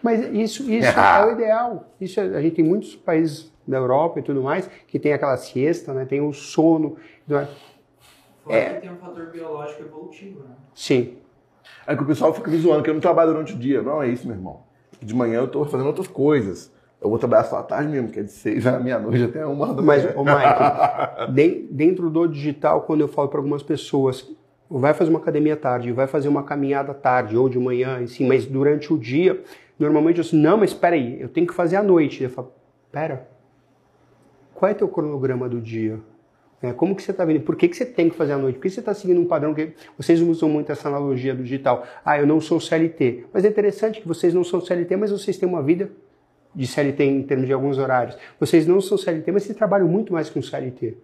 Mas 0.00 0.20
isso, 0.32 0.70
isso 0.70 0.86
é 0.96 1.26
o 1.26 1.32
ideal. 1.32 1.92
Isso 2.00 2.20
é, 2.20 2.26
a 2.26 2.40
gente 2.40 2.54
tem 2.54 2.64
muitos 2.64 2.94
países 2.94 3.52
da 3.66 3.78
Europa 3.78 4.20
e 4.20 4.22
tudo 4.22 4.44
mais 4.44 4.70
que 4.86 5.00
tem 5.00 5.12
aquela 5.12 5.36
siesta, 5.36 5.92
né? 5.92 6.04
Tem 6.04 6.20
o 6.20 6.32
sono. 6.32 6.98
Fora 7.26 7.48
é, 8.48 8.74
que 8.74 8.82
tem 8.82 8.92
um 8.92 8.98
fator 8.98 9.26
biológico 9.26 9.82
evolutivo, 9.82 10.44
né? 10.44 10.54
Sim. 10.72 11.16
É 11.84 11.96
que 11.96 12.02
o 12.04 12.06
pessoal 12.06 12.32
fica 12.32 12.48
me 12.48 12.58
zoando 12.58 12.84
que 12.84 12.90
eu 12.90 12.94
não 12.94 13.00
trabalho 13.00 13.32
durante 13.32 13.54
o 13.54 13.58
dia. 13.58 13.82
Não 13.82 14.00
é 14.00 14.06
isso, 14.08 14.24
meu 14.28 14.36
irmão. 14.36 14.72
De 15.04 15.14
manhã 15.14 15.40
eu 15.40 15.44
estou 15.44 15.64
fazendo 15.64 15.86
outras 15.86 16.08
coisas. 16.08 16.72
Eu 17.00 17.10
vou 17.10 17.18
trabalhar 17.18 17.44
só 17.44 17.58
à 17.58 17.62
tarde 17.62 17.90
mesmo, 17.90 18.08
que 18.08 18.20
é 18.20 18.22
de 18.22 18.32
seis 18.32 18.66
à 18.66 18.80
meia-noite 18.80 19.24
até 19.24 19.44
uma 19.44 19.74
da 19.74 19.82
Mas, 19.82 20.04
ô 20.16 20.24
Mike, 20.24 21.68
dentro 21.70 22.08
do 22.08 22.26
digital, 22.26 22.82
quando 22.82 23.02
eu 23.02 23.08
falo 23.08 23.28
para 23.28 23.38
algumas 23.38 23.62
pessoas 23.62 24.26
vai 24.70 24.94
fazer 24.94 25.10
uma 25.10 25.18
academia 25.18 25.56
tarde, 25.56 25.92
vai 25.92 26.06
fazer 26.06 26.28
uma 26.28 26.42
caminhada 26.42 26.94
tarde 26.94 27.36
ou 27.36 27.48
de 27.48 27.58
manhã, 27.58 28.02
assim, 28.02 28.26
mas 28.26 28.46
durante 28.46 28.92
o 28.92 28.98
dia, 28.98 29.42
normalmente 29.78 30.18
eu 30.18 30.22
assim, 30.22 30.40
não, 30.40 30.56
mas 30.56 30.70
espera 30.70 30.96
aí, 30.96 31.20
eu 31.20 31.28
tenho 31.28 31.46
que 31.46 31.54
fazer 31.54 31.76
à 31.76 31.82
noite. 31.82 32.24
Eu 32.24 32.30
falo, 32.30 32.52
pera, 32.90 33.28
qual 34.54 34.70
é 34.70 34.74
teu 34.74 34.88
cronograma 34.88 35.48
do 35.48 35.60
dia? 35.60 36.00
É, 36.64 36.72
como 36.72 36.96
que 36.96 37.02
você 37.02 37.10
está 37.10 37.26
vendo? 37.26 37.40
Por 37.42 37.56
que, 37.56 37.68
que 37.68 37.76
você 37.76 37.84
tem 37.84 38.08
que 38.08 38.16
fazer 38.16 38.32
à 38.32 38.38
noite? 38.38 38.56
Por 38.56 38.62
que 38.62 38.70
você 38.70 38.80
está 38.80 38.94
seguindo 38.94 39.20
um 39.20 39.26
padrão 39.26 39.52
que 39.52 39.74
vocês 39.98 40.22
usam 40.22 40.48
muito 40.48 40.72
essa 40.72 40.88
analogia 40.88 41.34
do 41.34 41.42
digital? 41.42 41.86
Ah, 42.02 42.18
eu 42.18 42.26
não 42.26 42.40
sou 42.40 42.58
CLT. 42.58 43.26
Mas 43.34 43.44
é 43.44 43.48
interessante 43.48 44.00
que 44.00 44.08
vocês 44.08 44.32
não 44.32 44.42
são 44.42 44.62
CLT, 44.62 44.96
mas 44.96 45.10
vocês 45.10 45.36
têm 45.36 45.46
uma 45.46 45.62
vida 45.62 45.90
de 46.54 46.66
CLT 46.66 47.04
em 47.04 47.22
termos 47.22 47.46
de 47.46 47.52
alguns 47.52 47.76
horários. 47.76 48.16
Vocês 48.40 48.66
não 48.66 48.80
são 48.80 48.96
CLT, 48.96 49.30
mas 49.30 49.42
vocês 49.42 49.58
trabalham 49.58 49.86
muito 49.86 50.10
mais 50.10 50.30
que 50.30 50.38
um 50.38 50.42
CLT. 50.42 50.96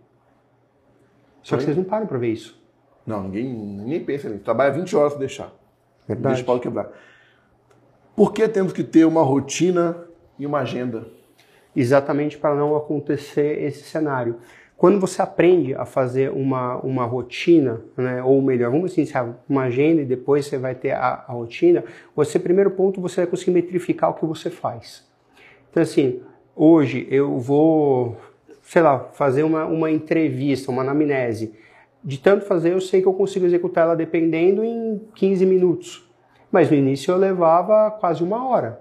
Só 1.42 1.58
que 1.58 1.64
vocês 1.64 1.76
não 1.76 1.84
param 1.84 2.06
para 2.06 2.16
ver 2.16 2.28
isso. 2.28 2.58
Não, 3.06 3.24
ninguém, 3.24 3.52
ninguém 3.52 4.02
pensa 4.02 4.30
nisso. 4.30 4.42
Trabalha 4.42 4.72
20 4.72 4.96
horas 4.96 5.12
para 5.12 5.20
deixar. 5.20 5.52
Verdade. 6.08 6.36
Deixa 6.36 6.42
o 6.42 6.46
pau 6.46 6.58
quebrar. 6.58 6.90
Por 8.16 8.32
que 8.32 8.48
temos 8.48 8.72
que 8.72 8.82
ter 8.82 9.04
uma 9.04 9.22
rotina 9.22 10.06
e 10.38 10.46
uma 10.46 10.60
agenda? 10.60 11.06
Exatamente 11.76 12.38
para 12.38 12.54
não 12.54 12.74
acontecer 12.74 13.62
esse 13.62 13.82
cenário. 13.82 14.38
Quando 14.80 14.98
você 14.98 15.20
aprende 15.20 15.74
a 15.74 15.84
fazer 15.84 16.30
uma, 16.30 16.78
uma 16.78 17.04
rotina, 17.04 17.82
né, 17.94 18.22
ou 18.22 18.40
melhor, 18.40 18.70
vamos 18.70 18.98
assim, 18.98 19.04
uma 19.46 19.64
agenda 19.64 20.00
e 20.00 20.06
depois 20.06 20.46
você 20.46 20.56
vai 20.56 20.74
ter 20.74 20.92
a, 20.92 21.22
a 21.28 21.32
rotina, 21.32 21.84
você, 22.16 22.38
primeiro 22.38 22.70
ponto, 22.70 22.98
você 22.98 23.16
vai 23.16 23.26
conseguir 23.26 23.50
metrificar 23.50 24.08
o 24.08 24.14
que 24.14 24.24
você 24.24 24.48
faz. 24.48 25.06
Então, 25.70 25.82
assim, 25.82 26.22
hoje 26.56 27.06
eu 27.10 27.38
vou, 27.38 28.16
sei 28.62 28.80
lá, 28.80 29.00
fazer 29.12 29.42
uma, 29.42 29.66
uma 29.66 29.90
entrevista, 29.90 30.70
uma 30.70 30.80
anamnese. 30.80 31.52
De 32.02 32.16
tanto 32.16 32.46
fazer, 32.46 32.72
eu 32.72 32.80
sei 32.80 33.02
que 33.02 33.06
eu 33.06 33.12
consigo 33.12 33.44
executar 33.44 33.84
ela 33.84 33.94
dependendo 33.94 34.64
em 34.64 34.98
15 35.14 35.44
minutos. 35.44 36.10
Mas 36.50 36.70
no 36.70 36.76
início 36.78 37.12
eu 37.12 37.18
levava 37.18 37.90
quase 37.90 38.24
uma 38.24 38.48
hora. 38.48 38.80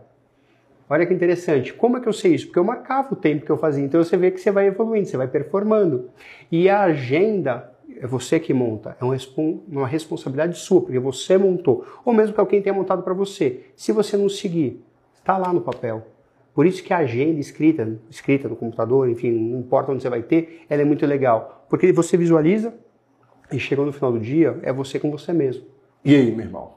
Olha 0.89 1.05
que 1.05 1.13
interessante. 1.13 1.71
Como 1.71 1.97
é 1.97 2.01
que 2.01 2.09
eu 2.09 2.13
sei 2.13 2.33
isso? 2.33 2.47
Porque 2.47 2.57
eu 2.57 2.63
marcava 2.63 3.13
o 3.13 3.15
tempo 3.15 3.45
que 3.45 3.51
eu 3.51 3.57
fazia. 3.57 3.85
Então 3.85 4.03
você 4.03 4.17
vê 4.17 4.31
que 4.31 4.39
você 4.39 4.49
vai 4.49 4.65
evoluindo, 4.65 5.07
você 5.07 5.17
vai 5.17 5.27
performando. 5.27 6.09
E 6.51 6.67
a 6.67 6.81
agenda 6.81 7.71
é 7.95 8.07
você 8.07 8.39
que 8.39 8.53
monta. 8.53 8.97
É 8.99 9.05
uma 9.05 9.87
responsabilidade 9.87 10.57
sua, 10.57 10.81
porque 10.81 10.97
você 10.97 11.37
montou. 11.37 11.85
Ou 12.03 12.11
mesmo 12.11 12.33
que 12.33 12.39
alguém 12.39 12.59
tenha 12.59 12.73
montado 12.73 13.03
para 13.03 13.13
você. 13.13 13.65
Se 13.75 13.91
você 13.91 14.17
não 14.17 14.27
seguir, 14.27 14.83
está 15.15 15.37
lá 15.37 15.53
no 15.53 15.61
papel. 15.61 16.07
Por 16.55 16.65
isso 16.65 16.83
que 16.83 16.91
a 16.91 16.97
agenda 16.97 17.39
escrita, 17.39 17.99
escrita 18.09 18.49
no 18.49 18.55
computador, 18.55 19.07
enfim, 19.07 19.31
não 19.31 19.59
importa 19.59 19.91
onde 19.91 20.01
você 20.01 20.09
vai 20.09 20.23
ter, 20.23 20.65
ela 20.67 20.81
é 20.81 20.85
muito 20.85 21.05
legal. 21.05 21.67
Porque 21.69 21.93
você 21.93 22.17
visualiza 22.17 22.73
e 23.51 23.59
chega 23.59 23.83
no 23.83 23.93
final 23.93 24.11
do 24.11 24.19
dia, 24.19 24.57
é 24.63 24.73
você 24.73 24.99
com 24.99 25.11
você 25.11 25.31
mesmo. 25.31 25.65
E 26.03 26.15
aí, 26.15 26.31
meu 26.31 26.47
irmão? 26.47 26.73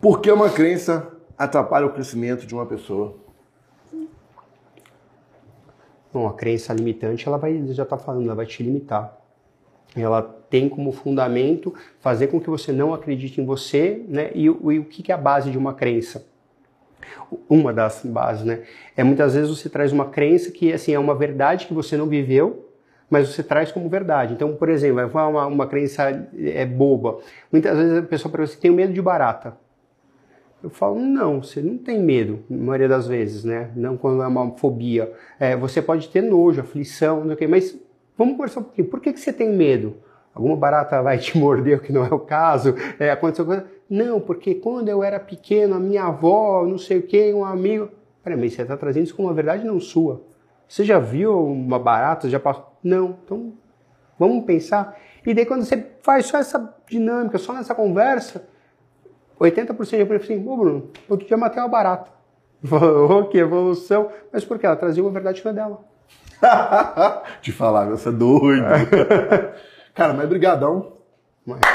Por 0.00 0.20
que 0.20 0.30
uma 0.30 0.50
crença 0.50 1.16
atrapalha 1.38 1.86
o 1.86 1.92
crescimento 1.92 2.46
de 2.46 2.54
uma 2.54 2.66
pessoa? 2.66 3.16
Bom, 6.12 6.26
a 6.26 6.32
crença 6.32 6.72
limitante, 6.72 7.28
ela 7.28 7.36
vai, 7.36 7.64
já 7.68 7.82
está 7.82 7.96
falando, 7.96 8.24
ela 8.24 8.34
vai 8.34 8.46
te 8.46 8.62
limitar. 8.62 9.16
Ela 9.94 10.22
tem 10.22 10.68
como 10.68 10.90
fundamento 10.90 11.74
fazer 12.00 12.28
com 12.28 12.40
que 12.40 12.50
você 12.50 12.72
não 12.72 12.92
acredite 12.92 13.40
em 13.40 13.44
você, 13.44 14.04
né? 14.08 14.30
E, 14.34 14.44
e 14.44 14.50
o 14.50 14.84
que 14.84 15.12
é 15.12 15.14
a 15.14 15.18
base 15.18 15.50
de 15.50 15.58
uma 15.58 15.74
crença? 15.74 16.26
Uma 17.48 17.72
das 17.72 18.02
bases, 18.04 18.44
né? 18.44 18.64
É 18.96 19.04
muitas 19.04 19.34
vezes 19.34 19.48
você 19.48 19.68
traz 19.68 19.92
uma 19.92 20.06
crença 20.06 20.50
que 20.50 20.72
assim 20.72 20.92
é 20.92 20.98
uma 20.98 21.14
verdade 21.14 21.66
que 21.66 21.74
você 21.74 21.96
não 21.96 22.06
viveu, 22.06 22.70
mas 23.10 23.28
você 23.28 23.42
traz 23.42 23.70
como 23.70 23.88
verdade. 23.88 24.34
Então, 24.34 24.54
por 24.56 24.68
exemplo, 24.68 25.06
uma, 25.06 25.46
uma 25.46 25.66
crença 25.66 26.28
é 26.36 26.66
boba. 26.66 27.18
Muitas 27.52 27.76
vezes 27.76 27.98
a 27.98 28.02
pessoa 28.02 28.32
pergunta: 28.32 28.58
"Tem 28.60 28.70
medo 28.70 28.92
de 28.92 29.00
barata?" 29.00 29.56
Eu 30.62 30.70
falo, 30.70 30.98
não, 30.98 31.42
você 31.42 31.60
não 31.60 31.78
tem 31.78 32.00
medo, 32.00 32.40
na 32.50 32.56
maioria 32.56 32.88
das 32.88 33.06
vezes, 33.06 33.44
né? 33.44 33.70
Não 33.76 33.96
quando 33.96 34.22
é 34.22 34.26
uma 34.26 34.50
fobia. 34.56 35.12
É, 35.38 35.56
você 35.56 35.80
pode 35.80 36.08
ter 36.08 36.20
nojo, 36.20 36.60
aflição, 36.60 37.20
não 37.20 37.26
sei 37.26 37.34
o 37.34 37.36
quê, 37.36 37.46
mas 37.46 37.78
vamos 38.16 38.36
conversar 38.36 38.60
um 38.60 38.64
pouquinho. 38.64 38.88
Por 38.88 39.00
que, 39.00 39.12
que 39.12 39.20
você 39.20 39.32
tem 39.32 39.48
medo? 39.48 39.96
Alguma 40.34 40.56
barata 40.56 41.00
vai 41.00 41.18
te 41.18 41.38
morder, 41.38 41.80
que 41.80 41.92
não 41.92 42.04
é 42.04 42.12
o 42.12 42.18
caso? 42.18 42.74
É, 42.98 43.10
aconteceu 43.10 43.46
coisa? 43.46 43.66
Não, 43.88 44.20
porque 44.20 44.56
quando 44.56 44.88
eu 44.88 45.02
era 45.02 45.20
pequeno, 45.20 45.76
a 45.76 45.80
minha 45.80 46.04
avó, 46.04 46.66
não 46.66 46.76
sei 46.76 46.98
o 46.98 47.02
quê, 47.02 47.32
um 47.32 47.44
amigo. 47.44 47.90
Peraí, 48.22 48.38
mas 48.38 48.52
você 48.52 48.62
está 48.62 48.76
trazendo 48.76 49.04
isso 49.04 49.14
como 49.14 49.28
uma 49.28 49.34
verdade 49.34 49.64
não 49.64 49.78
sua. 49.78 50.22
Você 50.68 50.84
já 50.84 50.98
viu 50.98 51.38
uma 51.46 51.78
barata? 51.78 52.28
Já 52.28 52.40
passou? 52.40 52.66
Não. 52.82 53.16
Então, 53.24 53.52
vamos 54.18 54.44
pensar. 54.44 54.98
E 55.24 55.32
daí, 55.32 55.46
quando 55.46 55.64
você 55.64 55.86
faz 56.02 56.26
só 56.26 56.38
essa 56.38 56.74
dinâmica, 56.88 57.38
só 57.38 57.52
nessa 57.52 57.74
conversa, 57.74 58.46
80% 59.40 60.06
de 60.06 60.14
assim, 60.14 60.48
ô 60.48 60.56
Bruno, 60.56 60.90
outro 61.08 61.26
dia 61.26 61.36
matei 61.36 61.62
uma 61.62 61.68
barata. 61.68 62.10
Falou, 62.64 63.28
que 63.28 63.38
evolução. 63.38 64.10
Mas 64.32 64.44
por 64.44 64.58
quê? 64.58 64.66
Ela 64.66 64.76
trazia 64.76 65.02
uma 65.02 65.12
verdade 65.12 65.40
que 65.40 65.52
dela. 65.52 65.80
Te 67.40 67.52
falar, 67.52 67.86
você 67.86 68.08
é 68.08 68.12
doido. 68.12 68.64
Cara, 69.94 70.12
mas 70.12 70.28
brigadão. 70.28 70.98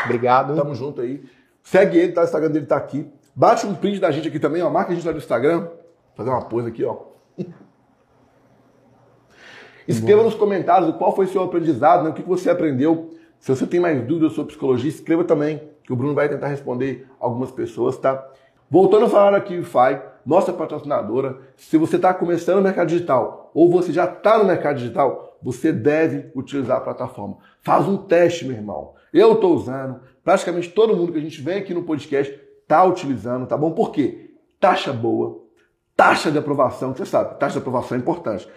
Obrigado. 0.06 0.56
Tamo 0.56 0.76
junto 0.76 1.02
aí. 1.02 1.24
Segue 1.62 1.98
ele, 1.98 2.12
tá? 2.12 2.22
O 2.22 2.24
Instagram 2.26 2.52
dele 2.52 2.66
tá 2.66 2.76
aqui. 2.76 3.10
Bate 3.36 3.66
um 3.66 3.74
print 3.74 4.00
da 4.00 4.12
gente 4.12 4.28
aqui 4.28 4.40
também, 4.40 4.62
ó. 4.62 4.70
Marca 4.70 4.92
a 4.92 4.96
gente 4.96 5.06
lá 5.06 5.12
no 5.12 5.18
Instagram. 5.18 5.62
Vou 5.62 5.72
fazer 6.16 6.30
uma 6.30 6.46
pose 6.46 6.68
aqui, 6.68 6.84
ó. 6.84 6.98
Escreva 9.88 10.22
Bom. 10.22 10.30
nos 10.30 10.36
comentários 10.36 10.96
qual 10.96 11.16
foi 11.16 11.26
o 11.26 11.30
seu 11.30 11.44
aprendizado, 11.44 12.04
né? 12.04 12.10
o 12.12 12.14
que 12.14 12.22
você 12.22 12.50
aprendeu. 12.50 13.14
Se 13.40 13.54
você 13.54 13.66
tem 13.68 13.80
mais 13.80 14.02
dúvidas 14.06 14.34
sobre 14.34 14.52
psicologia, 14.52 14.90
escreva 14.90 15.24
também 15.24 15.73
o 15.92 15.96
Bruno 15.96 16.14
vai 16.14 16.30
tentar 16.30 16.48
responder 16.48 17.08
algumas 17.20 17.52
pessoas, 17.52 17.98
tá? 17.98 18.26
Voltando 18.70 19.06
a 19.06 19.10
falar 19.10 19.36
aqui 19.36 19.62
FI, 19.62 20.02
nossa 20.26 20.54
patrocinadora, 20.54 21.38
se 21.56 21.78
você 21.78 21.98
está 21.98 22.14
começando 22.14 22.58
no 22.58 22.64
mercado 22.64 22.88
digital 22.88 23.52
ou 23.54 23.70
você 23.70 23.92
já 23.92 24.06
está 24.06 24.38
no 24.38 24.46
mercado 24.46 24.78
digital, 24.78 25.38
você 25.44 25.72
deve 25.72 26.32
utilizar 26.34 26.78
a 26.78 26.82
plataforma. 26.82 27.38
Faz 27.62 27.88
um 27.88 27.98
teste, 27.98 28.46
meu 28.46 28.56
irmão. 28.56 28.94
Eu 29.14 29.34
estou 29.34 29.54
usando, 29.54 30.00
praticamente 30.24 30.70
todo 30.70 30.96
mundo 30.96 31.12
que 31.12 31.20
a 31.20 31.22
gente 31.22 31.42
vem 31.42 31.60
aqui 31.60 31.74
no 31.74 31.84
podcast 31.84 32.34
está 32.62 32.84
utilizando, 32.84 33.46
tá 33.46 33.58
bom? 33.58 33.72
Por 33.72 33.92
quê? 33.92 34.32
Taxa 34.60 34.94
boa, 34.94 35.44
taxa 35.96 36.32
de 36.32 36.38
aprovação, 36.38 36.96
você 36.96 37.06
sabe, 37.06 37.38
taxa 37.38 37.54
de 37.54 37.60
aprovação 37.60 37.98
é 37.98 38.00
importante. 38.00 38.48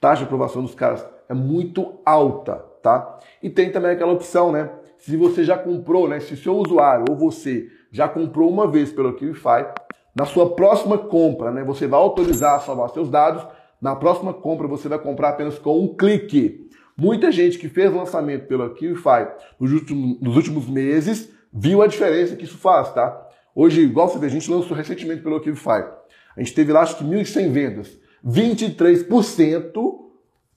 Taxa 0.00 0.20
de 0.20 0.24
aprovação 0.24 0.62
dos 0.62 0.74
caras 0.74 1.06
é 1.28 1.34
muito 1.34 2.00
alta, 2.04 2.56
tá? 2.82 3.18
E 3.42 3.50
tem 3.50 3.70
também 3.70 3.92
aquela 3.92 4.12
opção, 4.12 4.50
né? 4.50 4.70
Se 5.00 5.16
você 5.16 5.42
já 5.42 5.56
comprou, 5.56 6.08
né, 6.08 6.20
se 6.20 6.34
o 6.34 6.36
seu 6.36 6.56
usuário 6.56 7.06
ou 7.08 7.16
você 7.16 7.68
já 7.90 8.08
comprou 8.08 8.50
uma 8.50 8.70
vez 8.70 8.92
pelo 8.92 9.14
QIFI, 9.14 9.66
na 10.14 10.26
sua 10.26 10.54
próxima 10.54 10.98
compra, 10.98 11.50
né, 11.50 11.64
você 11.64 11.86
vai 11.86 11.98
autorizar 11.98 12.56
a 12.56 12.60
salvar 12.60 12.90
seus 12.90 13.08
dados, 13.08 13.44
na 13.80 13.96
próxima 13.96 14.34
compra 14.34 14.68
você 14.68 14.88
vai 14.88 14.98
comprar 14.98 15.30
apenas 15.30 15.58
com 15.58 15.80
um 15.80 15.94
clique. 15.94 16.68
Muita 16.96 17.32
gente 17.32 17.58
que 17.58 17.68
fez 17.68 17.92
lançamento 17.92 18.46
pelo 18.46 18.68
QIFI 18.74 19.28
nos 19.58 19.72
últimos, 19.72 20.20
nos 20.20 20.36
últimos 20.36 20.68
meses 20.68 21.32
viu 21.52 21.80
a 21.82 21.86
diferença 21.86 22.36
que 22.36 22.44
isso 22.44 22.58
faz, 22.58 22.92
tá? 22.92 23.26
Hoje, 23.54 23.80
igual 23.80 24.08
você 24.08 24.18
vê, 24.18 24.26
a 24.26 24.30
gente 24.30 24.50
lançou 24.50 24.76
recentemente 24.76 25.22
pelo 25.22 25.40
QIFI. 25.40 25.84
A 26.36 26.40
gente 26.40 26.54
teve 26.54 26.72
lá 26.72 26.82
acho 26.82 26.98
que 26.98 27.04
1.100 27.04 27.50
vendas. 27.50 27.98
23% 28.24 29.72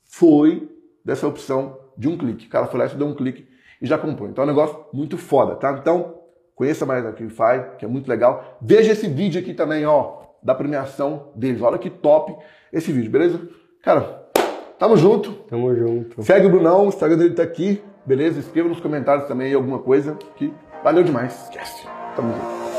foi 0.03 0.69
dessa 1.03 1.27
opção 1.27 1.79
de 1.97 2.07
um 2.07 2.17
clique. 2.17 2.47
O 2.47 2.49
cara 2.49 2.67
foi 2.67 2.79
lá 2.79 2.85
e 2.85 2.95
deu 2.95 3.07
um 3.07 3.15
clique 3.15 3.47
e 3.83 3.87
já 3.87 3.97
comprou. 3.97 4.29
Então 4.29 4.43
é 4.43 4.47
um 4.47 4.49
negócio 4.49 4.77
muito 4.93 5.17
foda, 5.17 5.55
tá? 5.55 5.77
Então, 5.77 6.15
conheça 6.55 6.85
mais 6.85 7.05
a 7.05 7.11
QFI, 7.11 7.77
que 7.77 7.83
é 7.83 7.87
muito 7.87 8.07
legal. 8.07 8.57
Veja 8.61 8.93
esse 8.93 9.07
vídeo 9.07 9.41
aqui 9.41 9.53
também, 9.53 9.85
ó, 9.85 10.21
da 10.41 10.55
premiação 10.55 11.27
deles. 11.35 11.61
Olha 11.61 11.77
que 11.77 11.89
top 11.89 12.33
esse 12.71 12.93
vídeo, 12.93 13.11
beleza? 13.11 13.41
Cara, 13.83 14.23
tamo 14.79 14.95
junto. 14.95 15.33
Tamo 15.49 15.75
junto. 15.75 16.23
Segue 16.23 16.47
o 16.47 16.49
Brunão, 16.49 16.85
o 16.85 16.87
Instagram 16.87 17.17
dele 17.17 17.35
tá 17.35 17.43
aqui, 17.43 17.83
beleza? 18.05 18.39
Escreva 18.39 18.69
nos 18.69 18.79
comentários 18.79 19.27
também 19.27 19.53
alguma 19.53 19.79
coisa 19.79 20.17
que 20.37 20.53
valeu 20.81 21.03
demais. 21.03 21.43
Esquece. 21.43 21.85
Tamo 22.15 22.31
junto. 22.31 22.72